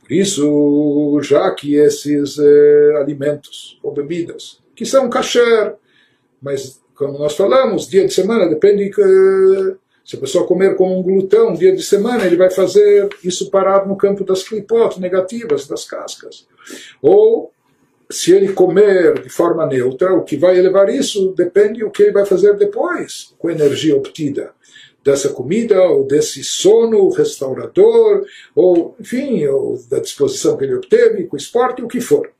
Por 0.00 0.12
isso, 0.12 1.18
já 1.22 1.50
que 1.52 1.76
esses 1.76 2.38
eh, 2.38 2.96
alimentos 3.00 3.78
ou 3.82 3.90
bebidas, 3.90 4.58
que 4.76 4.84
são 4.84 5.08
kasher, 5.08 5.76
mas, 6.42 6.78
como 6.94 7.18
nós 7.18 7.34
falamos, 7.34 7.88
dia 7.88 8.06
de 8.06 8.12
semana 8.12 8.46
depende 8.46 8.90
que, 8.90 9.76
se 10.04 10.16
a 10.16 10.20
pessoa 10.20 10.46
comer 10.46 10.76
com 10.76 10.98
um 10.98 11.02
glutão 11.02 11.54
dia 11.54 11.74
de 11.74 11.82
semana, 11.82 12.26
ele 12.26 12.36
vai 12.36 12.50
fazer 12.50 13.08
isso 13.24 13.50
parar 13.50 13.86
no 13.86 13.96
campo 13.96 14.24
das 14.24 14.42
clipot 14.42 15.00
negativas, 15.00 15.66
das 15.66 15.86
cascas. 15.86 16.46
Ou, 17.00 17.50
se 18.10 18.30
ele 18.30 18.52
comer 18.52 19.22
de 19.22 19.30
forma 19.30 19.64
neutra, 19.64 20.12
o 20.12 20.22
que 20.22 20.36
vai 20.36 20.58
elevar 20.58 20.90
isso 20.90 21.32
depende 21.34 21.80
do 21.80 21.90
que 21.90 22.02
ele 22.02 22.12
vai 22.12 22.26
fazer 22.26 22.54
depois, 22.58 23.34
com 23.38 23.48
a 23.48 23.52
energia 23.52 23.96
obtida 23.96 24.52
dessa 25.04 25.28
comida, 25.28 25.82
ou 25.82 26.06
desse 26.06 26.42
sono 26.42 27.10
restaurador, 27.10 28.24
ou, 28.54 28.96
enfim, 28.98 29.46
ou 29.46 29.78
da 29.90 29.98
disposição 29.98 30.56
que 30.56 30.64
ele 30.64 30.76
obteve, 30.76 31.24
com 31.24 31.36
o 31.36 31.38
esporte, 31.38 31.82
o 31.82 31.88
que 31.88 32.00
for. 32.00 32.30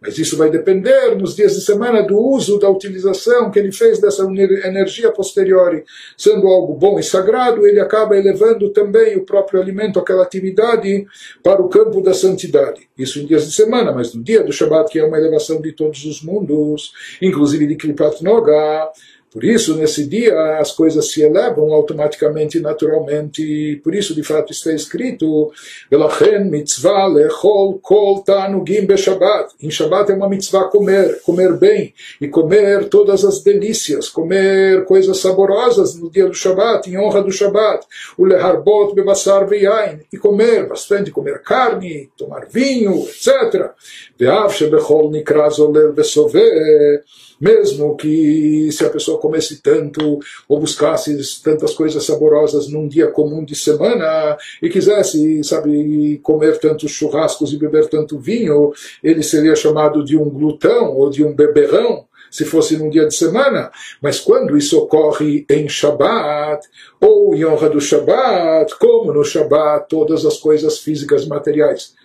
Mas 0.00 0.16
isso 0.16 0.36
vai 0.36 0.50
depender 0.50 1.14
nos 1.14 1.36
dias 1.36 1.54
de 1.54 1.60
semana 1.60 2.02
do 2.02 2.18
uso, 2.18 2.58
da 2.58 2.70
utilização 2.70 3.50
que 3.50 3.58
ele 3.58 3.70
fez 3.70 4.00
dessa 4.00 4.22
energia 4.24 5.12
posterior. 5.12 5.84
Sendo 6.16 6.46
algo 6.46 6.72
bom 6.72 6.98
e 6.98 7.02
sagrado, 7.02 7.66
ele 7.66 7.78
acaba 7.78 8.16
elevando 8.16 8.70
também 8.70 9.18
o 9.18 9.26
próprio 9.26 9.60
alimento, 9.60 9.98
aquela 9.98 10.22
atividade, 10.22 11.06
para 11.42 11.60
o 11.60 11.68
campo 11.68 12.00
da 12.00 12.14
santidade. 12.14 12.88
Isso 12.96 13.20
em 13.20 13.26
dias 13.26 13.44
de 13.46 13.52
semana, 13.52 13.92
mas 13.92 14.14
no 14.14 14.22
dia 14.22 14.42
do 14.42 14.52
Shabat, 14.52 14.90
que 14.90 14.98
é 14.98 15.04
uma 15.04 15.18
elevação 15.18 15.60
de 15.60 15.72
todos 15.72 16.02
os 16.06 16.22
mundos, 16.22 16.92
inclusive 17.20 17.66
de 17.66 17.76
Kripat 17.76 18.24
Noga, 18.24 18.90
por 19.32 19.44
isso, 19.44 19.76
nesse 19.76 20.06
dia, 20.06 20.58
as 20.58 20.72
coisas 20.72 21.12
se 21.12 21.22
elevam 21.22 21.72
automaticamente, 21.72 22.58
naturalmente. 22.58 23.80
Por 23.84 23.94
isso, 23.94 24.12
de 24.12 24.24
fato, 24.24 24.52
está 24.52 24.72
escrito. 24.72 25.52
Em 29.62 29.70
Shabbat 29.70 30.10
é 30.10 30.14
uma 30.14 30.28
mitzvah 30.28 30.64
comer, 30.64 31.20
comer 31.22 31.52
bem 31.56 31.94
e 32.20 32.26
comer 32.26 32.88
todas 32.88 33.24
as 33.24 33.40
delícias, 33.40 34.08
comer 34.08 34.84
coisas 34.84 35.18
saborosas 35.18 35.94
no 35.94 36.10
dia 36.10 36.26
do 36.26 36.34
Shabbat, 36.34 36.90
em 36.90 36.98
honra 36.98 37.22
do 37.22 37.30
Shabbat. 37.30 37.86
O 38.18 38.24
leharbot. 38.24 38.94
E 40.12 40.18
comer 40.18 40.66
bastante, 40.66 41.12
comer 41.12 41.40
carne, 41.42 42.10
tomar 42.16 42.46
vinho, 42.46 43.06
etc. 43.06 43.70
Mesmo 47.40 47.96
que 47.96 48.70
se 48.70 48.84
a 48.84 48.90
pessoa 48.90 49.18
comesse 49.18 49.62
tanto 49.62 50.18
ou 50.46 50.60
buscasse 50.60 51.16
tantas 51.42 51.72
coisas 51.72 52.04
saborosas 52.04 52.68
num 52.68 52.86
dia 52.86 53.06
comum 53.06 53.42
de 53.42 53.54
semana 53.54 54.36
e 54.60 54.68
quisesse, 54.68 55.42
sabe, 55.42 56.20
comer 56.22 56.58
tantos 56.58 56.90
churrascos 56.90 57.52
e 57.52 57.56
beber 57.56 57.88
tanto 57.88 58.18
vinho, 58.18 58.72
ele 59.02 59.22
seria 59.22 59.56
chamado 59.56 60.04
de 60.04 60.18
um 60.18 60.28
glutão 60.28 60.94
ou 60.94 61.08
de 61.08 61.24
um 61.24 61.34
beberrão 61.34 62.04
se 62.30 62.44
fosse 62.44 62.76
num 62.76 62.88
dia 62.88 63.06
de 63.06 63.14
semana, 63.14 63.72
mas 64.00 64.20
quando 64.20 64.56
isso 64.56 64.78
ocorre 64.78 65.44
em 65.50 65.68
Shabat, 65.68 66.64
ou 67.00 67.34
em 67.34 67.44
honra 67.44 67.68
do 67.68 67.80
Shabat, 67.80 68.78
como 68.78 69.12
no 69.12 69.24
Shabat, 69.24 69.88
todas 69.88 70.24
as 70.24 70.36
coisas 70.36 70.78
físicas 70.78 71.26
materiais 71.26 71.98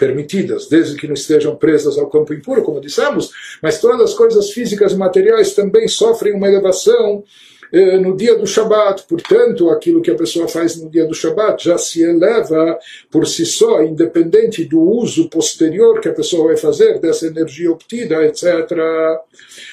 permitidas, 0.00 0.66
desde 0.66 0.96
que 0.96 1.06
não 1.06 1.12
estejam 1.12 1.54
presas 1.54 1.98
ao 1.98 2.08
campo 2.08 2.32
impuro, 2.32 2.62
como 2.62 2.80
dissemos, 2.80 3.30
mas 3.62 3.78
todas 3.78 4.00
as 4.00 4.14
coisas 4.14 4.50
físicas 4.50 4.92
e 4.92 4.96
materiais 4.96 5.54
também 5.54 5.86
sofrem 5.86 6.32
uma 6.32 6.48
elevação 6.48 7.22
eh, 7.70 7.98
no 7.98 8.16
dia 8.16 8.34
do 8.34 8.46
Shabat. 8.46 9.04
Portanto, 9.06 9.68
aquilo 9.68 10.00
que 10.00 10.10
a 10.10 10.14
pessoa 10.14 10.48
faz 10.48 10.80
no 10.80 10.88
dia 10.88 11.04
do 11.04 11.14
Shabat 11.14 11.62
já 11.62 11.76
se 11.76 12.02
eleva 12.02 12.78
por 13.10 13.26
si 13.26 13.44
só, 13.44 13.82
independente 13.82 14.64
do 14.64 14.80
uso 14.80 15.28
posterior 15.28 16.00
que 16.00 16.08
a 16.08 16.14
pessoa 16.14 16.46
vai 16.46 16.56
fazer 16.56 16.98
dessa 16.98 17.26
energia 17.26 17.70
obtida, 17.70 18.24
etc. 18.24 18.42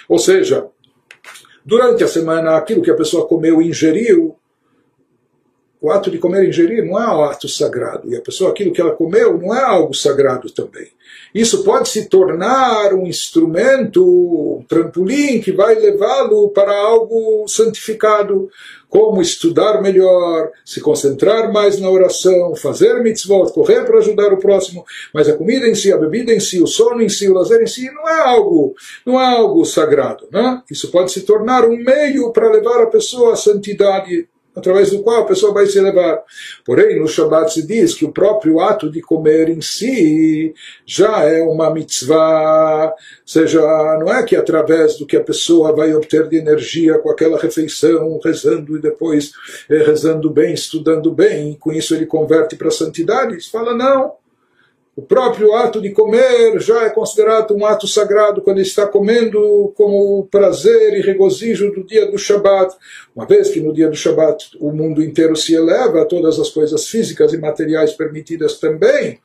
Ou 0.09 0.19
seja, 0.19 0.67
durante 1.65 2.03
a 2.03 2.07
semana, 2.07 2.57
aquilo 2.57 2.81
que 2.81 2.91
a 2.91 2.95
pessoa 2.95 3.25
comeu 3.25 3.61
e 3.61 3.69
ingeriu 3.69 4.36
o 5.79 5.91
ato 5.91 6.09
de 6.09 6.17
comer 6.17 6.43
e 6.43 6.49
ingerir 6.49 6.83
não 6.85 6.99
é 6.99 7.07
um 7.07 7.23
ato 7.23 7.47
sagrado. 7.47 8.11
E 8.11 8.15
a 8.15 8.21
pessoa, 8.21 8.49
aquilo 8.49 8.71
que 8.71 8.81
ela 8.81 8.95
comeu, 8.95 9.37
não 9.37 9.55
é 9.55 9.63
algo 9.63 9.93
sagrado 9.93 10.51
também. 10.51 10.87
Isso 11.33 11.63
pode 11.63 11.89
se 11.89 12.09
tornar 12.09 12.93
um 12.93 13.05
instrumento, 13.05 14.03
um 14.03 14.65
trampolim 14.67 15.39
que 15.39 15.51
vai 15.51 15.75
levá-lo 15.75 16.49
para 16.49 16.75
algo 16.75 17.47
santificado, 17.47 18.49
como 18.89 19.21
estudar 19.21 19.81
melhor, 19.81 20.49
se 20.65 20.79
concentrar 20.79 21.51
mais 21.51 21.79
na 21.79 21.89
oração, 21.89 22.55
fazer 22.55 23.03
mitzvot, 23.03 23.51
correr 23.51 23.85
para 23.85 23.99
ajudar 23.99 24.33
o 24.33 24.39
próximo. 24.39 24.85
Mas 25.13 25.27
a 25.27 25.35
comida 25.35 25.67
em 25.67 25.75
si, 25.75 25.91
a 25.91 25.97
bebida 25.97 26.33
em 26.33 26.39
si, 26.39 26.61
o 26.61 26.67
sono 26.67 27.01
em 27.01 27.09
si, 27.09 27.29
o 27.29 27.33
lazer 27.33 27.61
em 27.61 27.67
si, 27.67 27.91
não 27.91 28.07
é 28.07 28.21
algo, 28.21 28.73
não 29.05 29.19
é 29.19 29.25
algo 29.25 29.63
sagrado. 29.65 30.27
Né? 30.31 30.63
Isso 30.71 30.89
pode 30.89 31.11
se 31.11 31.21
tornar 31.21 31.65
um 31.65 31.77
meio 31.77 32.31
para 32.31 32.49
levar 32.49 32.81
a 32.81 32.87
pessoa 32.87 33.33
à 33.33 33.35
santidade 33.35 34.27
através 34.57 34.89
do 34.89 35.03
qual 35.03 35.21
a 35.21 35.25
pessoa 35.25 35.53
vai 35.53 35.67
se 35.67 35.77
elevar. 35.77 36.23
Porém, 36.65 36.99
no 36.99 37.07
Shabbat 37.07 37.53
se 37.53 37.65
diz 37.65 37.93
que 37.93 38.05
o 38.05 38.11
próprio 38.11 38.59
ato 38.59 38.89
de 38.89 39.01
comer 39.01 39.49
em 39.49 39.61
si 39.61 40.53
já 40.85 41.23
é 41.23 41.43
uma 41.43 41.71
mitzvah, 41.71 42.87
ou 42.87 42.93
seja, 43.25 43.61
não 43.99 44.11
é 44.13 44.23
que 44.23 44.35
através 44.35 44.97
do 44.97 45.05
que 45.05 45.15
a 45.15 45.23
pessoa 45.23 45.75
vai 45.75 45.93
obter 45.93 46.27
de 46.27 46.37
energia 46.37 46.97
com 46.97 47.09
aquela 47.09 47.37
refeição, 47.37 48.19
rezando 48.23 48.77
e 48.77 48.81
depois 48.81 49.31
eh, 49.69 49.83
rezando 49.83 50.29
bem, 50.29 50.53
estudando 50.53 51.11
bem, 51.11 51.51
e 51.51 51.55
com 51.55 51.71
isso 51.71 51.93
ele 51.93 52.05
converte 52.05 52.55
para 52.55 52.69
a 52.69 52.71
santidade. 52.71 53.37
Fala, 53.49 53.75
não. 53.75 54.26
O 54.97 55.03
próprio 55.03 55.53
ato 55.53 55.79
de 55.79 55.91
comer 55.91 56.59
já 56.59 56.85
é 56.85 56.89
considerado 56.89 57.55
um 57.55 57.63
ato 57.63 57.87
sagrado 57.87 58.41
quando 58.41 58.59
está 58.59 58.87
comendo 58.87 59.71
como 59.75 60.25
prazer 60.25 60.97
e 60.97 61.01
regozijo 61.01 61.71
do 61.71 61.83
dia 61.83 62.09
do 62.09 62.17
Shabat. 62.17 62.75
Uma 63.15 63.27
vez 63.27 63.49
que 63.49 63.61
no 63.61 63.71
dia 63.71 63.87
do 63.89 63.95
Shabat 63.95 64.57
o 64.59 64.71
mundo 64.71 65.03
inteiro 65.03 65.35
se 65.35 65.53
eleva, 65.53 66.03
todas 66.03 66.39
as 66.39 66.49
coisas 66.49 66.87
físicas 66.87 67.31
e 67.31 67.37
materiais 67.37 67.93
permitidas 67.93 68.57
também. 68.57 69.19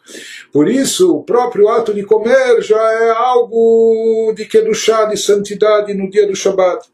Por 0.52 0.68
isso, 0.68 1.16
o 1.16 1.24
próprio 1.24 1.66
ato 1.70 1.94
de 1.94 2.02
comer 2.02 2.60
já 2.60 2.92
é 2.92 3.08
algo 3.08 4.34
de 4.36 4.44
Kedushá, 4.44 5.06
de 5.06 5.16
santidade 5.16 5.94
no 5.94 6.10
dia 6.10 6.26
do 6.26 6.36
Shabat. 6.36 6.86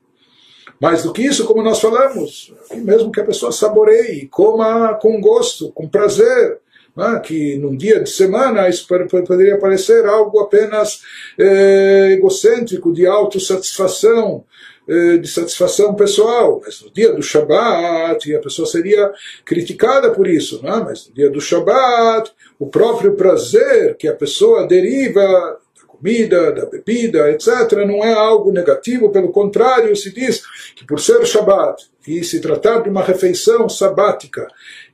Mais 0.81 1.03
do 1.03 1.13
que 1.13 1.23
isso, 1.23 1.45
como 1.47 1.65
nós 1.65 1.81
falamos, 1.81 2.55
mesmo 2.77 3.11
que 3.11 3.21
a 3.21 3.27
pessoa 3.27 3.51
saboreie, 3.51 4.29
coma 4.29 4.95
com 4.95 5.21
gosto, 5.21 5.73
com 5.73 5.89
prazer 5.89 6.61
né, 6.99 7.21
que 7.25 7.57
num 7.59 7.77
dia 7.77 8.01
de 8.01 8.11
semana 8.11 8.69
isso 8.69 8.89
poderia 9.25 9.57
parecer 9.57 10.05
algo 10.05 10.41
apenas 10.41 11.01
eh, 11.39 12.15
egocêntrico, 12.15 12.93
de 12.93 13.07
autossatisfação, 13.07 14.45
eh, 14.89 15.19
de 15.19 15.29
satisfação 15.29 15.95
pessoal. 15.95 16.61
Mas 16.65 16.83
no 16.83 16.91
dia 16.91 17.13
do 17.13 17.23
Shabat, 17.23 18.35
a 18.35 18.41
pessoa 18.41 18.67
seria 18.67 19.13
criticada 19.45 20.11
por 20.11 20.27
isso, 20.27 20.61
né? 20.61 20.83
mas 20.85 21.07
no 21.07 21.15
dia 21.15 21.31
do 21.31 21.41
Shabat, 21.41 22.33
o 22.59 22.67
próprio 22.67 23.15
prazer 23.15 23.97
que 23.97 24.09
a 24.09 24.15
pessoa 24.15 24.67
deriva 24.67 25.61
comida, 25.99 26.53
da 26.53 26.67
bebida, 26.67 27.31
etc., 27.31 27.73
não 27.87 28.05
é 28.05 28.13
algo 28.13 28.53
negativo, 28.53 29.11
pelo 29.11 29.31
contrário, 29.31 29.95
se 29.97 30.13
diz 30.13 30.43
que 30.75 30.87
por 30.87 31.01
ser 31.01 31.27
Shabat 31.27 31.89
e 32.07 32.23
se 32.25 32.41
tratar 32.41 32.81
de 32.83 32.89
uma 32.89 33.03
refeição 33.03 33.69
sabática, 33.69 34.47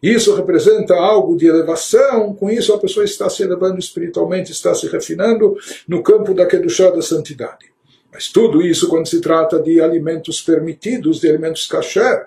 isso 0.02 0.34
representa 0.34 0.94
algo 0.94 1.36
de 1.36 1.46
elevação, 1.46 2.34
com 2.34 2.50
isso 2.50 2.72
a 2.72 2.78
pessoa 2.78 3.04
está 3.04 3.28
se 3.28 3.42
elevando 3.42 3.78
espiritualmente, 3.78 4.50
está 4.50 4.74
se 4.74 4.86
refinando 4.88 5.56
no 5.86 6.02
campo 6.02 6.34
da 6.34 6.46
Kedushá 6.46 6.90
da 6.90 7.02
santidade. 7.02 7.73
Mas 8.14 8.29
tudo 8.29 8.62
isso 8.62 8.88
quando 8.88 9.09
se 9.09 9.20
trata 9.20 9.59
de 9.59 9.81
alimentos 9.81 10.40
permitidos, 10.40 11.20
de 11.20 11.29
alimentos 11.29 11.66
kasher, 11.66 12.27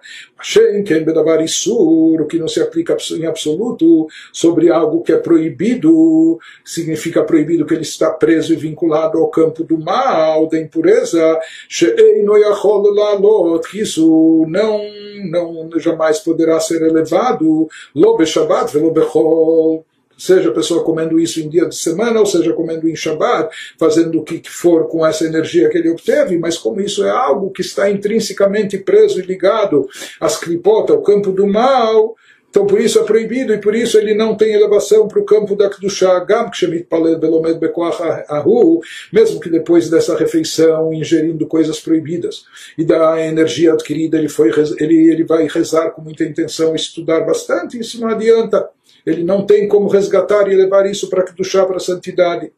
o 1.69 2.25
que 2.27 2.37
não 2.37 2.47
se 2.49 2.59
aplica 2.59 2.97
em 3.11 3.25
absoluto 3.25 4.05
sobre 4.33 4.69
algo 4.69 5.01
que 5.01 5.13
é 5.13 5.17
proibido, 5.17 6.37
significa 6.65 7.23
proibido 7.23 7.65
que 7.65 7.73
ele 7.73 7.83
está 7.83 8.11
preso 8.11 8.51
e 8.51 8.57
vinculado 8.57 9.17
ao 9.17 9.29
campo 9.29 9.63
do 9.63 9.79
mal, 9.79 10.49
da 10.49 10.59
impureza, 10.59 11.39
que 13.71 13.79
isso 13.79 14.45
não, 14.49 14.81
não 15.31 15.79
jamais 15.79 16.19
poderá 16.19 16.59
ser 16.59 16.81
elevado, 16.81 17.69
lo 17.95 18.25
Shabbat 18.25 18.73
velo 18.73 18.91
bechol 18.91 19.85
seja 20.17 20.49
a 20.49 20.53
pessoa 20.53 20.83
comendo 20.83 21.19
isso 21.19 21.39
em 21.39 21.49
dia 21.49 21.65
de 21.65 21.75
semana, 21.75 22.19
ou 22.19 22.25
seja 22.25 22.53
comendo 22.53 22.89
em 22.89 22.95
Shabbat, 22.95 23.55
fazendo 23.77 24.19
o 24.19 24.23
que 24.23 24.41
for 24.49 24.87
com 24.87 25.05
essa 25.05 25.25
energia 25.25 25.69
que 25.69 25.77
ele 25.77 25.89
obteve, 25.89 26.37
mas 26.37 26.57
como 26.57 26.81
isso 26.81 27.03
é 27.03 27.09
algo 27.09 27.51
que 27.51 27.61
está 27.61 27.89
intrinsecamente 27.89 28.77
preso 28.77 29.19
e 29.19 29.23
ligado 29.23 29.87
às 30.19 30.37
clipota, 30.37 30.93
ao 30.93 31.01
campo 31.01 31.31
do 31.31 31.45
mal, 31.45 32.15
então 32.49 32.65
por 32.65 32.81
isso 32.81 32.97
é 32.97 33.03
proibido 33.03 33.53
e 33.53 33.59
por 33.59 33.75
isso 33.75 33.97
ele 33.99 34.15
não 34.15 34.35
tem 34.35 34.53
elevação 34.53 35.07
para 35.07 35.19
o 35.19 35.25
campo 35.25 35.55
da 35.55 35.69
Kedushá 35.69 36.19
Gam 36.21 36.49
Belomed 37.19 37.59
Ahu, 38.29 38.81
mesmo 39.13 39.39
que 39.39 39.49
depois 39.49 39.89
dessa 39.89 40.17
refeição 40.17 40.91
ingerindo 40.91 41.45
coisas 41.45 41.79
proibidas. 41.79 42.45
E 42.77 42.83
da 42.83 43.23
energia 43.23 43.73
adquirida 43.73 44.17
ele, 44.17 44.29
foi, 44.29 44.49
ele, 44.79 45.11
ele 45.11 45.23
vai 45.23 45.47
rezar 45.47 45.91
com 45.91 46.01
muita 46.01 46.23
intenção, 46.23 46.73
estudar 46.73 47.21
bastante, 47.21 47.79
isso 47.79 48.01
não 48.01 48.07
adianta 48.07 48.67
ele 49.07 49.23
não 49.23 49.45
tem 49.45 49.69
como 49.69 49.87
resgatar 49.87 50.51
e 50.51 50.55
levar 50.55 50.85
isso 50.85 51.09
para 51.09 51.23
Kedushá, 51.23 51.65
para 51.65 51.77
a 51.77 51.79
santidade. 51.79 52.51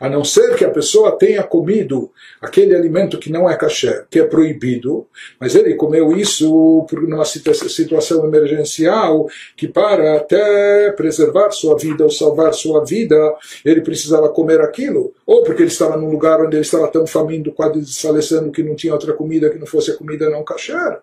A 0.00 0.08
não 0.08 0.24
ser 0.24 0.54
que 0.54 0.64
a 0.64 0.70
pessoa 0.70 1.16
tenha 1.18 1.42
comido 1.42 2.10
aquele 2.40 2.74
alimento 2.74 3.18
que 3.18 3.30
não 3.30 3.48
é 3.48 3.56
kasher, 3.56 4.06
que 4.10 4.18
é 4.18 4.24
proibido, 4.24 5.06
mas 5.40 5.54
ele 5.54 5.74
comeu 5.74 6.16
isso 6.16 6.86
por 6.88 7.02
uma 7.02 7.24
situação 7.24 8.24
emergencial, 8.24 9.26
que 9.56 9.68
para 9.68 10.16
até 10.16 10.92
preservar 10.92 11.50
sua 11.50 11.76
vida 11.76 12.04
ou 12.04 12.10
salvar 12.10 12.54
sua 12.54 12.84
vida, 12.84 13.16
ele 13.64 13.80
precisava 13.80 14.28
comer 14.28 14.60
aquilo, 14.60 15.12
ou 15.26 15.42
porque 15.42 15.62
ele 15.62 15.70
estava 15.70 15.96
num 15.96 16.10
lugar 16.10 16.40
onde 16.40 16.56
ele 16.56 16.62
estava 16.62 16.88
tão 16.88 17.06
faminto, 17.06 17.52
quase 17.52 17.80
desfalecendo, 17.80 18.50
que 18.50 18.62
não 18.62 18.74
tinha 18.74 18.92
outra 18.92 19.12
comida 19.12 19.50
que 19.50 19.58
não 19.58 19.66
fosse 19.66 19.90
a 19.90 19.96
comida 19.96 20.30
não 20.30 20.44
kasher 20.44 20.98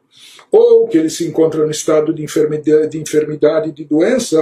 ou 0.56 0.88
que 0.88 0.98
ele 0.98 1.10
se 1.10 1.28
encontra 1.28 1.66
no 1.66 1.72
estado 1.72 2.14
de 2.14 2.24
enfermidade, 2.24 2.90
de 2.90 2.98
enfermidade, 2.98 3.72
de 3.72 3.84
doença, 3.84 4.42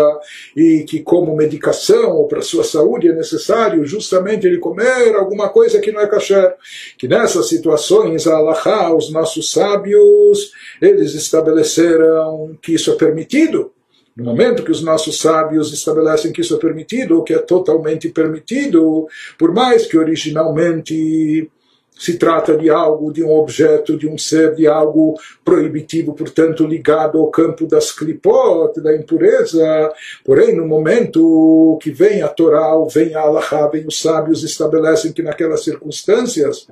e 0.56 0.84
que 0.88 1.02
como 1.02 1.36
medicação 1.36 2.17
ou 2.17 2.28
para 2.28 2.41
sua 2.41 2.63
saúde 2.63 3.08
é 3.08 3.13
necessário 3.13 3.84
justamente 3.86 4.45
ele 4.45 4.60
comer 4.60 5.15
alguma 5.15 5.49
coisa 5.49 5.80
que 5.80 5.91
não 5.91 6.02
é 6.02 6.08
kasher. 6.08 6.54
Que 6.97 7.08
nessas 7.08 7.49
situações, 7.49 8.28
a 8.28 8.36
Allah, 8.36 8.95
os 8.95 9.12
nossos 9.12 9.52
sábios, 9.52 10.52
eles 10.80 11.15
estabeleceram 11.15 12.56
que 12.62 12.73
isso 12.76 12.91
é 12.91 12.95
permitido. 12.95 13.71
No 14.15 14.26
momento 14.26 14.63
que 14.63 14.71
os 14.71 14.84
nossos 14.84 15.17
sábios 15.17 15.73
estabelecem 15.73 16.32
que 16.32 16.41
isso 16.41 16.56
é 16.56 16.60
permitido, 16.60 17.15
ou 17.15 17.23
que 17.23 17.34
é 17.34 17.39
totalmente 17.39 18.10
permitido, 18.10 19.08
por 19.39 19.52
mais 19.52 19.88
que 19.88 19.97
originalmente 19.97 21.49
se 21.97 22.17
trata 22.17 22.58
de 22.58 22.69
algo, 22.69 23.13
de 23.13 23.23
um 23.23 23.32
objeto, 23.32 23.97
de 23.97 24.08
um 24.08 24.17
ser, 24.17 24.56
de 24.56 24.67
algo 24.67 25.17
proibitivo, 25.43 26.13
portanto 26.13 26.65
ligado 26.65 27.19
ao 27.19 27.29
campo 27.29 27.65
das 27.65 27.91
clipot, 27.91 28.79
da 28.82 28.95
impureza. 28.95 29.93
Porém, 30.25 30.56
no 30.56 30.67
momento 30.67 31.77
que 31.82 31.91
vem 31.91 32.21
a 32.21 32.27
Torá, 32.27 32.73
vem 32.91 33.15
a 33.15 33.21
Allah, 33.21 33.69
vem 33.71 33.86
os 33.88 34.01
sábios 34.01 34.43
estabelecem 34.43 35.13
que 35.13 35.23
naquelas 35.23 35.63
circunstâncias 35.63 36.67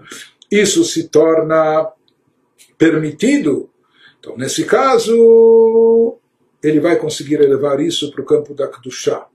isso 0.50 0.84
se 0.84 1.08
torna 1.08 1.88
permitido. 2.78 3.70
Então, 4.20 4.36
nesse 4.38 4.66
caso, 4.66 6.18
ele 6.62 6.80
vai 6.80 6.98
conseguir 6.98 7.42
elevar 7.42 7.80
isso 7.80 8.12
para 8.12 8.22
o 8.22 8.26
campo 8.26 8.54
da 8.54 8.68
Kedushá. 8.68 9.26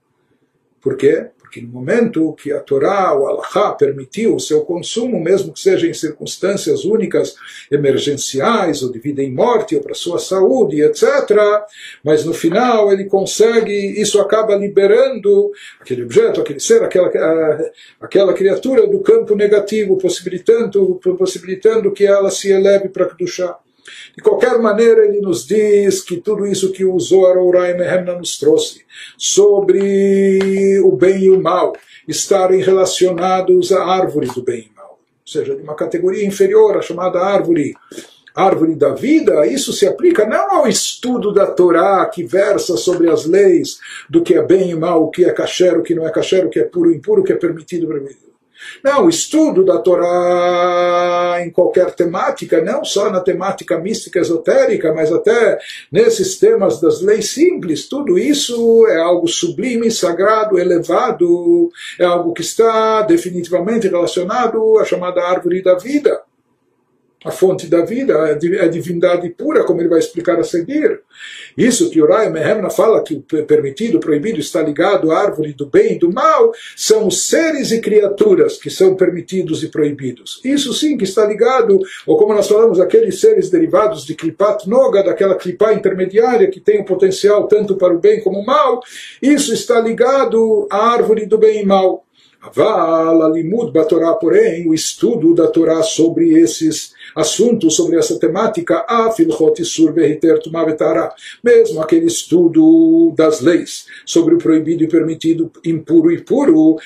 Por 0.81 0.97
quê? 0.97 1.31
Porque 1.47 1.61
no 1.61 1.69
momento 1.69 2.35
que 2.35 2.53
a 2.53 2.59
Torá, 2.59 3.17
o 3.17 3.25
Alahá, 3.25 3.71
permitiu 3.73 4.35
o 4.35 4.41
seu 4.41 4.63
consumo, 4.63 5.23
mesmo 5.23 5.53
que 5.53 5.61
seja 5.61 5.87
em 5.87 5.95
circunstâncias 5.95 6.85
únicas, 6.85 7.37
emergenciais, 7.71 8.83
ou 8.83 8.91
de 8.91 8.99
vida 8.99 9.23
em 9.23 9.33
morte, 9.33 9.77
ou 9.77 9.81
para 9.81 9.95
sua 9.95 10.19
saúde, 10.19 10.83
etc., 10.83 11.07
mas 12.03 12.25
no 12.25 12.35
final 12.35 12.93
ele 12.93 13.05
consegue, 13.05 13.73
isso 13.73 14.21
acaba 14.21 14.57
liberando 14.57 15.53
aquele 15.81 16.03
objeto, 16.03 16.41
aquele 16.41 16.59
ser, 16.59 16.83
aquela, 16.83 17.09
aquela 18.01 18.35
criatura 18.35 18.85
do 18.85 18.99
campo 18.99 19.37
negativo, 19.37 19.97
possibilitando, 19.99 21.01
possibilitando 21.17 21.93
que 21.93 22.05
ela 22.05 22.29
se 22.29 22.51
eleve 22.51 22.89
para 22.89 23.07
Kedushá. 23.07 23.57
De 24.17 24.23
qualquer 24.23 24.59
maneira, 24.59 25.05
ele 25.05 25.21
nos 25.21 25.47
diz 25.47 26.03
que 26.03 26.17
tudo 26.19 26.47
isso 26.47 26.73
que 26.73 26.85
o 26.85 26.99
Zohar 26.99 27.39
Urai 27.39 27.75
Mehemna 27.75 28.15
nos 28.15 28.39
trouxe 28.39 28.85
sobre 29.17 30.81
o 30.81 30.93
bem 30.93 31.25
e 31.25 31.31
o 31.31 31.41
mal 31.41 31.75
estarem 32.07 32.61
relacionados 32.61 33.73
à 33.73 33.85
árvore 33.85 34.29
do 34.29 34.43
bem 34.43 34.71
e 34.71 34.77
mal, 34.77 34.99
ou 34.99 35.31
seja, 35.33 35.55
de 35.55 35.63
uma 35.63 35.75
categoria 35.75 36.25
inferior, 36.25 36.77
a 36.77 36.83
chamada 36.83 37.19
árvore 37.21 37.75
árvore 38.37 38.75
da 38.75 38.91
vida, 38.91 39.47
isso 39.47 39.73
se 39.73 39.87
aplica 39.87 40.27
não 40.27 40.57
ao 40.57 40.69
estudo 40.69 41.33
da 41.33 41.47
Torá 41.47 42.05
que 42.05 42.23
versa 42.23 42.77
sobre 42.77 43.11
as 43.11 43.25
leis 43.25 43.79
do 44.11 44.23
que 44.23 44.35
é 44.35 44.43
bem 44.43 44.71
e 44.71 44.75
mal, 44.75 45.05
o 45.05 45.11
que 45.11 45.25
é 45.25 45.33
kasher, 45.33 45.79
o 45.79 45.83
que 45.83 45.95
não 45.95 46.07
é 46.07 46.13
kasher, 46.13 46.45
o 46.45 46.51
que 46.51 46.61
é 46.61 46.65
puro 46.65 46.93
e 46.93 46.97
impuro, 46.97 47.23
o 47.23 47.25
que 47.25 47.33
é 47.33 47.37
permitido 47.37 47.87
proibido. 47.87 48.26
Não, 48.83 49.07
o 49.07 49.09
estudo 49.09 49.65
da 49.65 49.79
Torá 49.79 51.39
em 51.45 51.51
qualquer 51.51 51.95
temática, 51.95 52.63
não 52.63 52.85
só 52.85 53.11
na 53.11 53.21
temática 53.21 53.79
mística 53.79 54.19
esotérica, 54.19 54.93
mas 54.93 55.13
até 55.13 55.59
nesses 55.91 56.39
temas 56.39 56.81
das 56.81 57.01
leis 57.01 57.31
simples, 57.31 57.89
tudo 57.89 58.19
isso 58.19 58.87
é 58.89 58.99
algo 58.99 59.29
sublime, 59.29 59.91
sagrado, 59.91 60.59
elevado, 60.59 61.71
é 61.99 62.05
algo 62.05 62.33
que 62.33 62.43
está 62.43 63.03
definitivamente 63.03 63.89
relacionado 63.89 64.79
à 64.79 64.85
chamada 64.85 65.23
árvore 65.23 65.63
da 65.63 65.75
vida 65.75 66.26
a 67.25 67.31
fonte 67.31 67.67
da 67.67 67.85
vida, 67.85 68.15
a 68.25 68.69
divindade 68.69 69.29
pura, 69.31 69.65
como 69.65 69.81
ele 69.81 69.89
vai 69.89 69.99
explicar 69.99 70.39
a 70.39 70.45
seguir. 70.45 71.01
Isso 71.57 71.91
que 71.91 72.01
Uriah 72.01 72.31
Mehemna 72.31 72.71
fala 72.71 73.03
que 73.03 73.15
o 73.15 73.23
permitido, 73.45 73.99
proibido 73.99 74.39
está 74.39 74.63
ligado 74.63 75.11
à 75.11 75.19
árvore 75.19 75.53
do 75.53 75.67
bem 75.67 75.95
e 75.95 75.99
do 75.99 76.13
mal, 76.13 76.53
são 76.77 77.07
os 77.07 77.27
seres 77.27 77.73
e 77.73 77.81
criaturas 77.81 78.59
que 78.59 78.71
são 78.71 78.95
permitidos 78.95 79.63
e 79.63 79.69
proibidos. 79.69 80.41
Isso 80.45 80.73
sim 80.73 80.97
que 80.97 81.05
está 81.05 81.27
ligado, 81.27 81.81
ou 82.07 82.17
como 82.17 82.35
nós 82.35 82.49
falamos, 82.49 82.79
aqueles 82.79 83.21
seres 83.21 83.51
derivados 83.51 84.05
de 84.05 84.15
Klipat 84.15 84.69
Noga, 84.69 85.03
daquela 85.03 85.35
Klipá 85.35 85.73
intermediária 85.73 86.51
que 86.51 86.61
tem 86.61 86.79
o 86.79 86.83
um 86.83 86.85
potencial 86.85 87.49
tanto 87.49 87.77
para 87.77 87.95
o 87.95 87.99
bem 87.99 88.21
como 88.21 88.41
o 88.41 88.47
mal, 88.47 88.81
isso 89.21 89.53
está 89.53 89.81
ligado 89.81 90.69
à 90.71 90.93
árvore 90.93 91.27
do 91.27 91.39
bem 91.39 91.63
e 91.63 91.67
mal. 91.67 92.05
Aval, 92.47 93.23
Alimud 93.23 93.73
Batorá, 93.73 94.15
porém, 94.15 94.69
o 94.69 94.75
estudo 94.75 95.35
da 95.35 95.49
Torá 95.49 95.83
sobre 95.83 96.39
esses 96.39 96.93
assuntos 97.15 97.75
sobre 97.77 97.99
essa 97.99 98.19
temática, 98.19 98.85
mesmo 101.43 101.81
aquele 101.81 102.07
estudo 102.07 103.13
das 103.17 103.41
leis 103.41 103.87
sobre 104.05 104.35
o 104.35 104.39
proibido 104.39 104.85
e 104.85 104.89
permitido, 104.89 105.51
impuro 105.65 106.11
e 106.11 106.21
puro, 106.21 106.77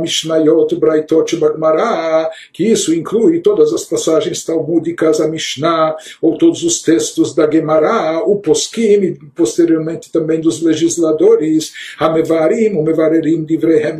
Mishnayot 0.00 0.74
Braitot 0.76 1.36
Bagmará, 1.36 2.30
que 2.52 2.64
isso 2.64 2.94
inclui 2.94 3.40
todas 3.40 3.72
as 3.72 3.84
passagens 3.84 4.44
talmúdicas, 4.44 5.20
a 5.20 5.28
Mishnah, 5.28 5.96
ou 6.20 6.36
todos 6.36 6.62
os 6.62 6.82
textos 6.82 7.34
da 7.34 7.50
Gemara, 7.50 8.22
o 8.24 8.36
Poskim, 8.36 9.02
e 9.02 9.18
posteriormente 9.34 10.10
também 10.10 10.40
dos 10.40 10.62
legisladores, 10.62 11.72
Hamevarim, 11.98 12.74
o 12.76 12.82
Mevarerim 12.82 13.44
Divrehem 13.44 13.98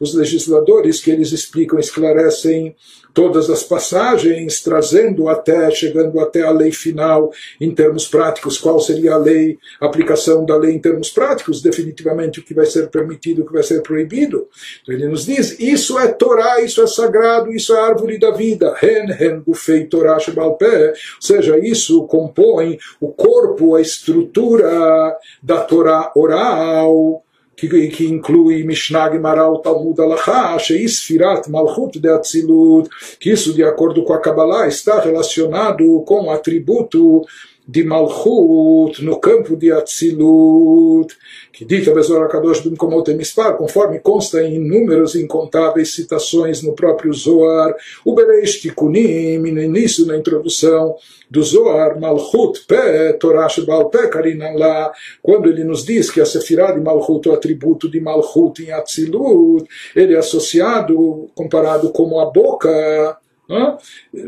os 0.00 0.14
legisladores 0.14 1.00
que 1.00 1.10
eles 1.10 1.32
explicam, 1.32 1.78
esclarecem 1.78 2.74
todas 3.14 3.50
as 3.50 3.62
passagens, 3.62 4.21
trazendo 4.62 5.28
até, 5.28 5.70
chegando 5.70 6.20
até 6.20 6.42
a 6.42 6.50
lei 6.50 6.72
final 6.72 7.32
em 7.60 7.74
termos 7.74 8.06
práticos, 8.06 8.58
qual 8.58 8.80
seria 8.80 9.14
a 9.14 9.18
lei, 9.18 9.58
a 9.80 9.86
aplicação 9.86 10.44
da 10.44 10.56
lei 10.56 10.72
em 10.72 10.78
termos 10.78 11.10
práticos, 11.10 11.62
definitivamente 11.62 12.40
o 12.40 12.42
que 12.42 12.54
vai 12.54 12.66
ser 12.66 12.88
permitido, 12.88 13.42
o 13.42 13.46
que 13.46 13.52
vai 13.52 13.62
ser 13.62 13.82
proibido. 13.82 14.48
Então 14.82 14.94
ele 14.94 15.08
nos 15.08 15.26
diz, 15.26 15.58
isso 15.58 15.98
é 15.98 16.08
Torá, 16.08 16.60
isso 16.60 16.82
é 16.82 16.86
sagrado, 16.86 17.52
isso 17.52 17.74
é 17.74 17.80
árvore 17.80 18.18
da 18.18 18.30
vida. 18.30 18.74
Hen, 18.82 19.10
hen, 19.10 19.40
gufei, 19.40 19.84
Torá, 19.84 20.18
shebalpé. 20.18 20.88
Ou 20.90 20.94
seja, 21.20 21.58
isso 21.58 22.04
compõe 22.06 22.78
o 23.00 23.08
corpo, 23.08 23.74
a 23.74 23.80
estrutura 23.80 25.16
da 25.42 25.60
Torá 25.60 26.12
oral, 26.14 27.22
que, 27.56 27.88
que 27.88 28.06
inclui 28.06 28.64
Mishnah 28.64 29.10
Gemara, 29.10 29.46
Talmud 29.62 30.00
Alachá, 30.00 30.58
Sheisfirat 30.58 31.48
Malchut 31.48 31.98
de 31.98 32.08
Atzilut, 32.08 32.88
que 33.20 33.30
isso, 33.30 33.54
de 33.54 33.62
acordo 33.62 34.04
com 34.04 34.12
a 34.12 34.20
Kabbalah, 34.20 34.66
está 34.66 35.00
relacionado 35.00 36.02
com 36.06 36.26
o 36.26 36.30
atributo 36.30 37.22
de 37.66 37.84
Malchut 37.84 39.04
no 39.04 39.18
campo 39.20 39.56
de 39.56 39.70
Atzilut, 39.70 41.14
que 41.52 41.64
dita 41.64 41.94
Bezor 41.94 42.28
Kadosh 42.28 42.60
Bimkomot 42.60 43.12
Mispar, 43.14 43.56
conforme 43.56 44.00
consta 44.00 44.42
em 44.42 44.56
inúmeras 44.56 45.14
e 45.14 45.22
incontáveis 45.22 45.94
citações 45.94 46.62
no 46.62 46.74
próprio 46.74 47.12
Zoar, 47.12 47.74
o 48.04 48.14
Bereish 48.14 48.60
Tikunim, 48.60 49.38
no 49.38 49.62
início, 49.62 50.06
na 50.06 50.16
introdução 50.16 50.96
do 51.30 51.42
Zoar, 51.42 51.98
Malchut 52.00 52.64
Pe, 52.66 53.12
Torah 53.18 53.48
Shebal 53.48 53.88
Pe, 53.90 53.98
lá, 54.56 54.92
quando 55.22 55.48
ele 55.48 55.64
nos 55.64 55.84
diz 55.84 56.10
que 56.10 56.20
a 56.20 56.26
Sefirah 56.26 56.72
de 56.72 56.80
Malchut, 56.80 57.28
o 57.28 57.32
atributo 57.32 57.88
de 57.88 58.00
Malchut 58.00 58.62
em 58.62 58.72
Atzilut, 58.72 59.66
ele 59.94 60.14
é 60.14 60.18
associado, 60.18 61.30
comparado 61.34 61.90
como 61.90 62.18
a 62.18 62.26
boca, 62.26 63.16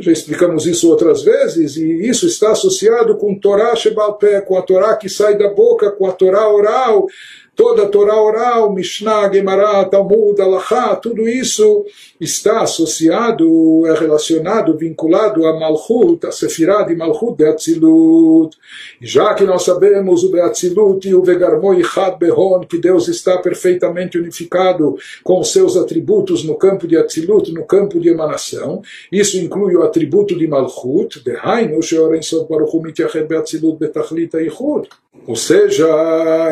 já 0.01 0.13
explicamos 0.13 0.67
isso 0.67 0.91
outras 0.91 1.23
vezes, 1.23 1.77
e 1.77 2.09
isso 2.09 2.27
está 2.27 2.53
associado 2.53 3.17
com 3.17 3.39
Torá 3.39 3.75
Shebalpé, 3.75 4.41
com 4.41 4.57
a 4.59 4.63
Torá 4.63 4.97
que 4.97 5.09
sai 5.09 5.39
da 5.39 5.49
boca, 5.49 5.91
com 5.91 6.07
a 6.07 6.13
Torá 6.13 6.49
oral, 6.49 7.07
toda 7.55 7.85
a 7.85 7.89
Torá 7.89 8.21
oral, 8.21 8.73
Mishnah, 8.73 9.33
Gemara, 9.33 9.85
Talmud, 9.85 10.41
Alachá, 10.41 10.97
tudo 10.97 11.29
isso 11.29 11.85
está 12.21 12.63
associado, 12.63 13.87
é 13.87 13.99
relacionado, 13.99 14.77
vinculado 14.77 15.47
a 15.47 15.59
Malchut, 15.59 16.27
a 16.27 16.33
Sefirah 16.33 16.83
de 16.83 16.97
Malchut 16.97 17.37
de 17.37 17.47
Atzilut. 17.47 18.57
Já 19.01 19.35
que 19.35 19.45
nós 19.45 19.63
sabemos 19.63 20.25
o 20.25 20.31
Beatzilut 20.31 21.09
e 21.09 21.15
o 21.15 21.23
Vegarmoi 21.23 21.83
Had 21.83 22.19
Behon, 22.19 22.61
que 22.61 22.79
Deus 22.79 23.09
está 23.09 23.39
perfeitamente 23.39 24.19
unificado 24.19 24.97
com 25.23 25.43
seus 25.45 25.77
atributos 25.77 26.45
no 26.45 26.57
campo 26.57 26.87
de 26.87 26.97
Atzilut, 26.97 27.53
no 27.53 27.65
campo 27.65 28.01
de 28.01 28.09
emanação, 28.09 28.83
isso 29.11 29.39
inclui 29.39 29.77
o 29.77 29.83
atributo 29.83 30.37
de 30.37 30.47
Malchut, 30.47 31.23
de 31.23 31.37
Hainu, 31.37 31.83
Sheoren 31.83 32.23
Sot 32.23 32.49
Baruch 32.49 32.77
Hu 32.77 32.83
Beatzilut 33.29 33.79
Betachlit 33.79 34.35
Eichud. 34.35 34.89
Ou 35.27 35.37
seja, 35.37 35.87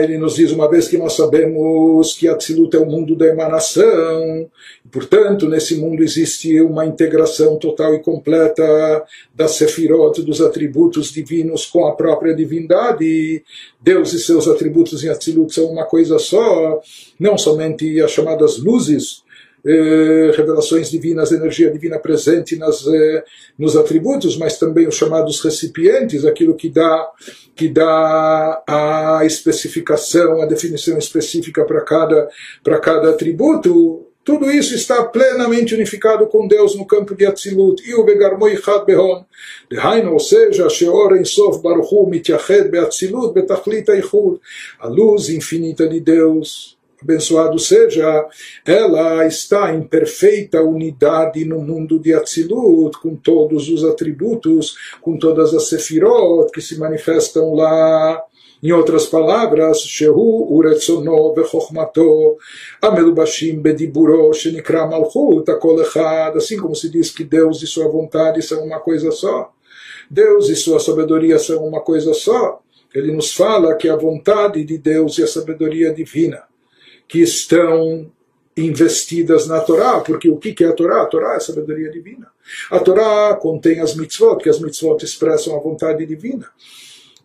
ele 0.03 0.17
nos 0.17 0.37
diz 0.37 0.51
uma 0.51 0.71
vez 0.71 0.89
que 0.93 0.99
nós 0.99 1.15
sabemos 1.15 2.13
que 2.13 2.29
Atzilut 2.29 2.77
é 2.77 2.79
o 2.79 2.85
mundo 2.85 3.17
da 3.17 3.27
emanação, 3.27 4.47
portanto, 4.91 5.49
nesse 5.49 5.77
mundo 5.77 6.03
existe 6.03 6.61
uma 6.61 6.85
integração 6.85 7.57
total 7.57 7.95
e 7.95 8.01
completa 8.01 9.03
da 9.35 9.49
Sefirot, 9.49 10.21
dos 10.21 10.43
atributos 10.43 11.11
divinos 11.11 11.65
com 11.65 11.87
a 11.87 11.97
própria 11.97 12.35
divindade. 12.35 13.43
Deus 13.81 14.13
e 14.13 14.21
seus 14.21 14.47
atributos 14.47 15.03
em 15.03 15.09
Atzilut 15.09 15.55
são 15.55 15.65
uma 15.73 15.87
coisa 15.87 16.19
só, 16.19 16.83
não 17.19 17.39
somente 17.39 17.99
as 18.03 18.11
chamadas 18.11 18.59
luzes, 18.59 19.23
eh, 19.65 20.33
revelações 20.37 20.91
divinas, 20.91 21.31
energia 21.31 21.71
divina 21.71 21.99
presente 21.99 22.57
nas, 22.57 22.85
eh, 22.87 23.25
nos 23.59 23.77
atributos, 23.77 24.37
mas 24.37 24.59
também 24.59 24.89
os 24.89 24.97
chamados 24.97 25.41
recipientes, 25.41 26.25
aquilo 26.25 26.55
que 26.55 26.69
dá, 26.69 27.11
que 27.55 27.69
dá 27.69 28.63
a 28.67 29.21
especificação, 29.25 30.43
a 30.43 30.47
definição 30.47 30.99
específica 30.99 31.65
para 31.65 31.81
cada, 31.83 32.29
para 32.65 32.81
cada 32.81 33.11
atributo. 33.11 34.07
Tudo 34.25 34.49
isso 34.51 34.75
está 34.75 35.05
plenamente 35.05 35.75
unificado 35.75 36.29
com 36.29 36.47
Deus 36.47 36.77
no 36.77 36.87
campo 36.87 37.15
de 37.15 37.27
Atzilut. 37.27 37.83
E 37.85 37.95
o 37.95 38.05
Begarmoi 38.05 38.57
Behon. 38.87 39.25
Dehaino, 39.69 40.13
ou 40.13 40.21
seja, 40.21 40.69
Sheor 40.69 41.17
Ensof 41.17 41.61
Baruchu 41.61 42.07
Mityahed 42.07 42.69
Beatzilut 42.69 43.35
Betachlit 43.35 43.89
Eichud. 43.89 44.41
A 44.79 44.87
luz 44.87 45.29
infinita 45.29 45.89
de 45.89 45.99
Deus 45.99 46.79
abençoado 47.03 47.59
seja, 47.59 48.27
ela 48.65 49.27
está 49.27 49.75
em 49.75 49.83
perfeita 49.83 50.63
unidade 50.63 51.45
no 51.45 51.61
mundo 51.61 51.99
de 51.99 52.15
Atzilut, 52.15 52.99
com 53.01 53.17
todos 53.17 53.69
os 53.69 53.85
atributos, 53.85 54.77
com 55.01 55.19
todas 55.19 55.53
as 55.53 55.69
sefirot 55.69 56.51
que 56.53 56.61
se 56.61 56.79
manifestam 56.79 57.55
lá. 57.55 58.23
Em 58.63 58.71
outras 58.71 59.07
palavras, 59.07 59.81
Shehu 59.81 60.55
uretzono 60.55 61.35
vechochmato 61.35 62.37
amelubashim 62.81 63.61
bediburo 63.61 64.33
shenikra 64.33 64.87
malchut 64.87 65.51
akol 65.51 65.83
echad, 65.83 66.37
assim 66.37 66.57
como 66.57 66.77
se 66.77 66.89
diz 66.89 67.11
que 67.11 67.25
Deus 67.25 67.61
e 67.61 67.67
sua 67.67 67.89
vontade 67.89 68.41
são 68.41 68.65
uma 68.65 68.79
coisa 68.79 69.11
só. 69.11 69.53
Deus 70.09 70.49
e 70.49 70.55
sua 70.55 70.79
sabedoria 70.79 71.41
são 71.41 71.67
uma 71.67 71.81
coisa 71.81 72.15
só. 72.15 72.61
Ele 72.95 73.11
nos 73.11 73.33
fala 73.33 73.75
que 73.75 73.89
a 73.89 73.97
vontade 73.97 74.63
de 74.65 74.79
Deus 74.79 75.19
e 75.19 75.25
a 75.25 75.27
sabedoria 75.27 75.93
divina 75.93 76.45
que 77.13 77.21
estão 77.21 78.11
investidas 78.57 79.47
na 79.47 79.61
Torá, 79.61 80.01
porque 80.01 80.31
o 80.31 80.39
que 80.39 80.65
é 80.65 80.69
a 80.69 80.73
Torá? 80.73 81.03
A 81.03 81.07
Torá 81.07 81.35
é 81.35 81.37
a 81.37 81.41
sabedoria 81.41 81.91
divina. 81.91 82.29
A 82.71 82.79
Torá 82.79 83.35
contém 83.37 83.81
as 83.81 83.95
mitzvot, 83.95 84.39
que 84.39 84.49
as 84.49 84.59
mitzvot 84.59 85.05
expressam 85.05 85.55
a 85.55 85.61
vontade 85.61 86.07
divina. 86.07 86.49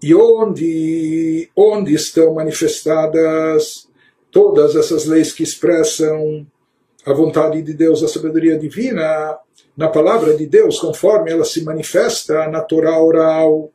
E 0.04 0.14
onde, 0.14 1.50
onde 1.56 1.94
estão 1.94 2.34
manifestadas 2.34 3.88
todas 4.30 4.76
essas 4.76 5.06
leis 5.06 5.32
que 5.32 5.42
expressam 5.42 6.46
a 7.06 7.14
vontade 7.14 7.62
de 7.62 7.74
Deus, 7.74 8.04
a 8.04 8.10
sabedoria 8.10 8.60
divina, 8.60 9.38
na 9.78 9.88
palavra 9.88 10.36
de 10.36 10.46
Deus, 10.46 10.82
conforme 10.82 11.32
ela 11.32 11.46
se 11.46 11.64
manifesta 11.64 12.46
na 12.50 12.60
Torá 12.60 13.02
oral. 13.02 13.72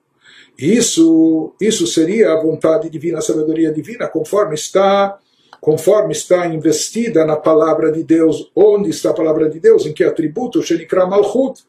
Isso, 0.58 1.54
isso 1.58 1.86
seria 1.86 2.34
a 2.34 2.42
vontade 2.42 2.90
divina, 2.90 3.16
a 3.16 3.22
sabedoria 3.22 3.72
divina, 3.72 4.06
conforme 4.08 4.54
está 4.54 5.18
conforme 5.62 6.10
está 6.10 6.44
investida 6.48 7.24
na 7.24 7.36
palavra 7.36 7.92
de 7.92 8.02
Deus. 8.02 8.50
Onde 8.52 8.90
está 8.90 9.10
a 9.10 9.14
palavra 9.14 9.48
de 9.48 9.60
Deus? 9.60 9.86
Em 9.86 9.92
que 9.92 10.02
atributo? 10.02 10.60
Shenikra 10.60 11.06
Malchut. 11.06 11.62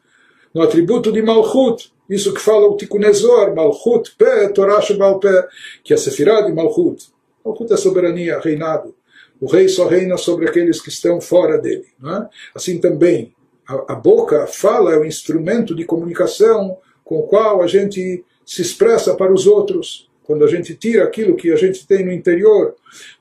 No 0.52 0.62
atributo 0.62 1.12
de 1.12 1.22
Malchut. 1.22 1.92
Isso 2.10 2.34
que 2.34 2.40
fala 2.40 2.66
o 2.66 2.76
Tikkunezor, 2.76 3.54
Malchut 3.54 4.16
Pé, 4.18 4.48
Torah 4.48 4.80
Shebal 4.80 5.20
Pé, 5.20 5.46
que 5.84 5.94
é 5.94 5.96
a 5.96 6.40
de 6.40 6.52
Malchut. 6.52 7.08
Malchut 7.44 7.72
é 7.72 7.76
soberania, 7.76 8.40
reinado. 8.40 8.96
O 9.40 9.46
rei 9.46 9.68
só 9.68 9.86
reina 9.86 10.16
sobre 10.16 10.48
aqueles 10.48 10.80
que 10.80 10.88
estão 10.88 11.20
fora 11.20 11.56
dele. 11.56 11.86
É? 12.04 12.26
Assim 12.52 12.80
também, 12.80 13.32
a, 13.64 13.92
a 13.92 13.94
boca 13.94 14.44
fala, 14.48 14.92
é 14.92 14.98
o 14.98 15.04
instrumento 15.04 15.72
de 15.72 15.84
comunicação 15.84 16.78
com 17.04 17.20
o 17.20 17.28
qual 17.28 17.62
a 17.62 17.68
gente 17.68 18.24
se 18.44 18.60
expressa 18.60 19.14
para 19.14 19.32
os 19.32 19.46
outros 19.46 20.10
quando 20.24 20.44
a 20.44 20.48
gente 20.48 20.74
tira 20.74 21.04
aquilo 21.04 21.36
que 21.36 21.52
a 21.52 21.56
gente 21.56 21.86
tem 21.86 22.04
no 22.04 22.12
interior 22.12 22.74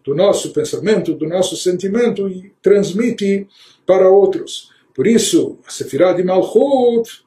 do 0.04 0.16
nosso 0.16 0.52
pensamento, 0.52 1.14
do 1.14 1.28
nosso 1.28 1.56
sentimento 1.56 2.28
e 2.28 2.52
transmite 2.62 3.48
para 3.86 4.10
outros. 4.10 4.72
Por 4.96 5.06
isso, 5.06 5.58
a 5.68 5.72
Sefirah 5.72 6.14
de 6.14 6.24
Malchut, 6.24 7.24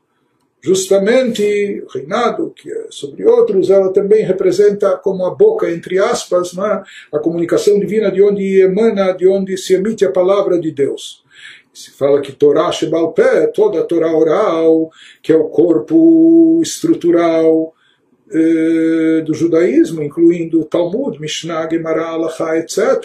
justamente 0.62 1.82
o 1.84 1.88
reinado 1.92 2.52
que 2.56 2.72
é 2.72 2.86
sobre 2.90 3.24
outros, 3.24 3.70
ela 3.70 3.92
também 3.92 4.24
representa 4.24 4.96
como 4.96 5.24
a 5.24 5.34
boca, 5.34 5.70
entre 5.70 5.98
aspas, 5.98 6.56
é? 6.56 6.82
a 7.12 7.18
comunicação 7.18 7.78
divina 7.78 8.10
de 8.10 8.22
onde 8.22 8.60
emana, 8.60 9.12
de 9.12 9.28
onde 9.28 9.56
se 9.56 9.74
emite 9.74 10.04
a 10.04 10.10
palavra 10.10 10.58
de 10.58 10.72
Deus. 10.72 11.24
Se 11.72 11.90
fala 11.90 12.22
que 12.22 12.32
Torá 12.32 12.72
Shebal 12.72 13.12
Pé, 13.12 13.48
toda 13.48 13.80
a 13.80 13.84
Torá 13.84 14.10
oral, 14.10 14.90
que 15.22 15.30
é 15.30 15.36
o 15.36 15.48
corpo 15.48 16.60
estrutural, 16.62 17.75
eh, 18.32 19.22
do 19.24 19.34
judaísmo, 19.34 20.02
incluindo 20.02 20.64
Talmud, 20.64 21.20
Mishnah, 21.20 21.68
Gemara, 21.70 22.06
Alaha, 22.06 22.58
etc., 22.58 23.04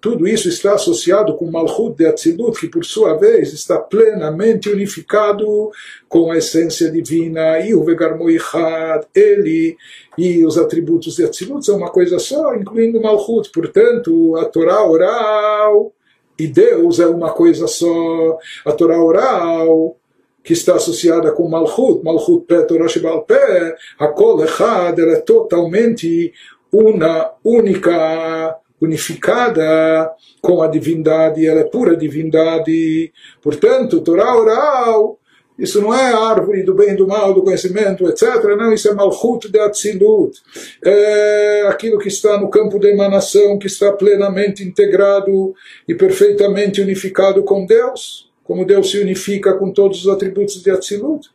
tudo 0.00 0.28
isso 0.28 0.48
está 0.48 0.74
associado 0.74 1.34
com 1.34 1.50
Malchut 1.50 1.96
de 1.96 2.06
Atzilut, 2.06 2.60
que 2.60 2.68
por 2.68 2.84
sua 2.84 3.14
vez 3.14 3.52
está 3.52 3.78
plenamente 3.78 4.68
unificado 4.68 5.70
com 6.08 6.30
a 6.30 6.38
essência 6.38 6.90
divina, 6.90 7.58
e 7.60 7.74
o 7.74 7.82
Vegarmoichad, 7.82 9.04
ele 9.14 9.76
e 10.16 10.44
os 10.44 10.56
atributos 10.56 11.16
de 11.16 11.24
Atzilut 11.24 11.64
são 11.64 11.76
uma 11.76 11.90
coisa 11.90 12.18
só, 12.18 12.54
incluindo 12.54 13.00
Malchut. 13.00 13.50
Portanto, 13.50 14.36
a 14.36 14.44
Torá 14.44 14.84
oral 14.84 15.92
e 16.38 16.46
Deus 16.46 17.00
é 17.00 17.06
uma 17.06 17.32
coisa 17.32 17.66
só. 17.66 18.38
A 18.64 18.72
Torá 18.72 19.02
oral 19.02 19.96
que 20.42 20.52
está 20.52 20.76
associada 20.76 21.30
com 21.32 21.48
Malchut, 21.48 22.02
Malchut 22.02 22.46
Pé, 22.46 22.62
Torah 22.62 22.88
Shebal 22.88 23.22
Pé, 23.22 23.76
Hakol 23.98 24.44
Echad, 24.44 24.98
ela 24.98 25.12
é 25.12 25.20
totalmente 25.20 26.32
una, 26.72 27.32
única, 27.44 28.56
unificada 28.80 30.10
com 30.40 30.62
a 30.62 30.68
divindade, 30.68 31.46
ela 31.46 31.60
é 31.60 31.64
pura 31.64 31.96
divindade. 31.96 33.12
Portanto, 33.42 34.00
Torá 34.00 34.36
oral, 34.36 35.18
isso 35.58 35.82
não 35.82 35.92
é 35.92 36.12
árvore 36.12 36.62
do 36.62 36.74
bem 36.74 36.90
e 36.90 36.96
do 36.96 37.06
mal, 37.06 37.34
do 37.34 37.42
conhecimento, 37.42 38.08
etc. 38.08 38.44
Não, 38.56 38.72
isso 38.72 38.88
é 38.88 38.94
Malchut 38.94 39.50
de 39.50 39.58
Atzilut. 39.58 40.38
É 40.84 41.66
aquilo 41.68 41.98
que 41.98 42.08
está 42.08 42.38
no 42.38 42.48
campo 42.48 42.78
da 42.78 42.88
emanação, 42.88 43.58
que 43.58 43.66
está 43.66 43.92
plenamente 43.92 44.62
integrado 44.62 45.52
e 45.88 45.94
perfeitamente 45.94 46.80
unificado 46.80 47.42
com 47.42 47.66
Deus 47.66 48.27
como 48.48 48.64
Deus 48.64 48.90
se 48.90 48.98
unifica 48.98 49.52
com 49.58 49.70
todos 49.70 50.06
os 50.06 50.08
atributos 50.08 50.62
de 50.62 50.70
Atzilut. 50.70 51.28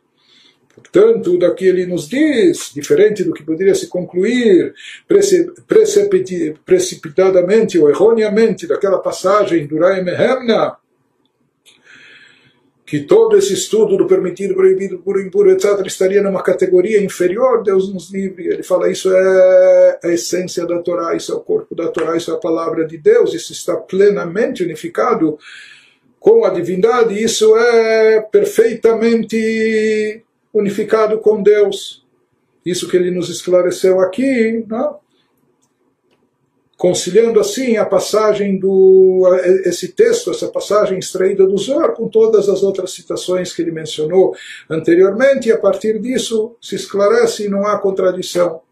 Portanto, 0.74 1.38
daqui 1.38 1.64
ele 1.64 1.86
nos 1.86 2.08
diz, 2.08 2.72
diferente 2.74 3.22
do 3.22 3.32
que 3.32 3.44
poderia 3.44 3.76
se 3.76 3.86
concluir 3.86 4.74
precipitadamente 6.66 7.78
ou 7.78 7.88
erroneamente 7.88 8.66
daquela 8.66 8.98
passagem 8.98 9.64
do 9.68 9.78
Rai 9.78 10.02
Mehemna, 10.02 10.76
que 12.84 13.02
todo 13.02 13.36
esse 13.36 13.54
estudo 13.54 13.96
do 13.96 14.08
permitido, 14.08 14.54
proibido, 14.54 14.98
puro, 14.98 15.20
impuro, 15.20 15.52
etc., 15.52 15.86
estaria 15.86 16.20
numa 16.20 16.42
categoria 16.42 17.00
inferior, 17.00 17.62
Deus 17.62 17.94
nos 17.94 18.12
livre. 18.12 18.48
Ele 18.48 18.64
fala: 18.64 18.90
isso 18.90 19.08
é 19.14 20.00
a 20.02 20.08
essência 20.08 20.66
da 20.66 20.80
Torá, 20.80 21.14
isso 21.14 21.30
é 21.32 21.36
o 21.36 21.40
corpo 21.40 21.76
da 21.76 21.86
Torá, 21.88 22.16
isso 22.16 22.32
é 22.32 22.34
a 22.34 22.38
palavra 22.38 22.84
de 22.84 22.98
Deus, 22.98 23.32
isso 23.32 23.52
está 23.52 23.76
plenamente 23.76 24.64
unificado 24.64 25.38
com 26.24 26.42
a 26.42 26.48
divindade, 26.48 27.22
isso 27.22 27.54
é 27.54 28.22
perfeitamente 28.22 30.24
unificado 30.54 31.18
com 31.18 31.42
Deus. 31.42 32.02
Isso 32.64 32.88
que 32.88 32.96
ele 32.96 33.10
nos 33.10 33.28
esclareceu 33.28 34.00
aqui, 34.00 34.64
não? 34.66 35.00
conciliando 36.78 37.38
assim 37.38 37.76
a 37.76 37.84
passagem 37.84 38.58
do 38.58 39.22
esse 39.66 39.88
texto, 39.88 40.30
essa 40.30 40.48
passagem 40.48 40.98
extraída 40.98 41.46
do 41.46 41.58
Zohar 41.58 41.92
com 41.92 42.08
todas 42.08 42.48
as 42.48 42.62
outras 42.62 42.92
citações 42.92 43.52
que 43.52 43.60
ele 43.60 43.70
mencionou 43.70 44.34
anteriormente 44.68 45.50
e 45.50 45.52
a 45.52 45.58
partir 45.58 46.00
disso 46.00 46.56
se 46.58 46.74
esclarece 46.74 47.44
e 47.44 47.48
não 47.50 47.66
há 47.66 47.78
contradição. 47.78 48.62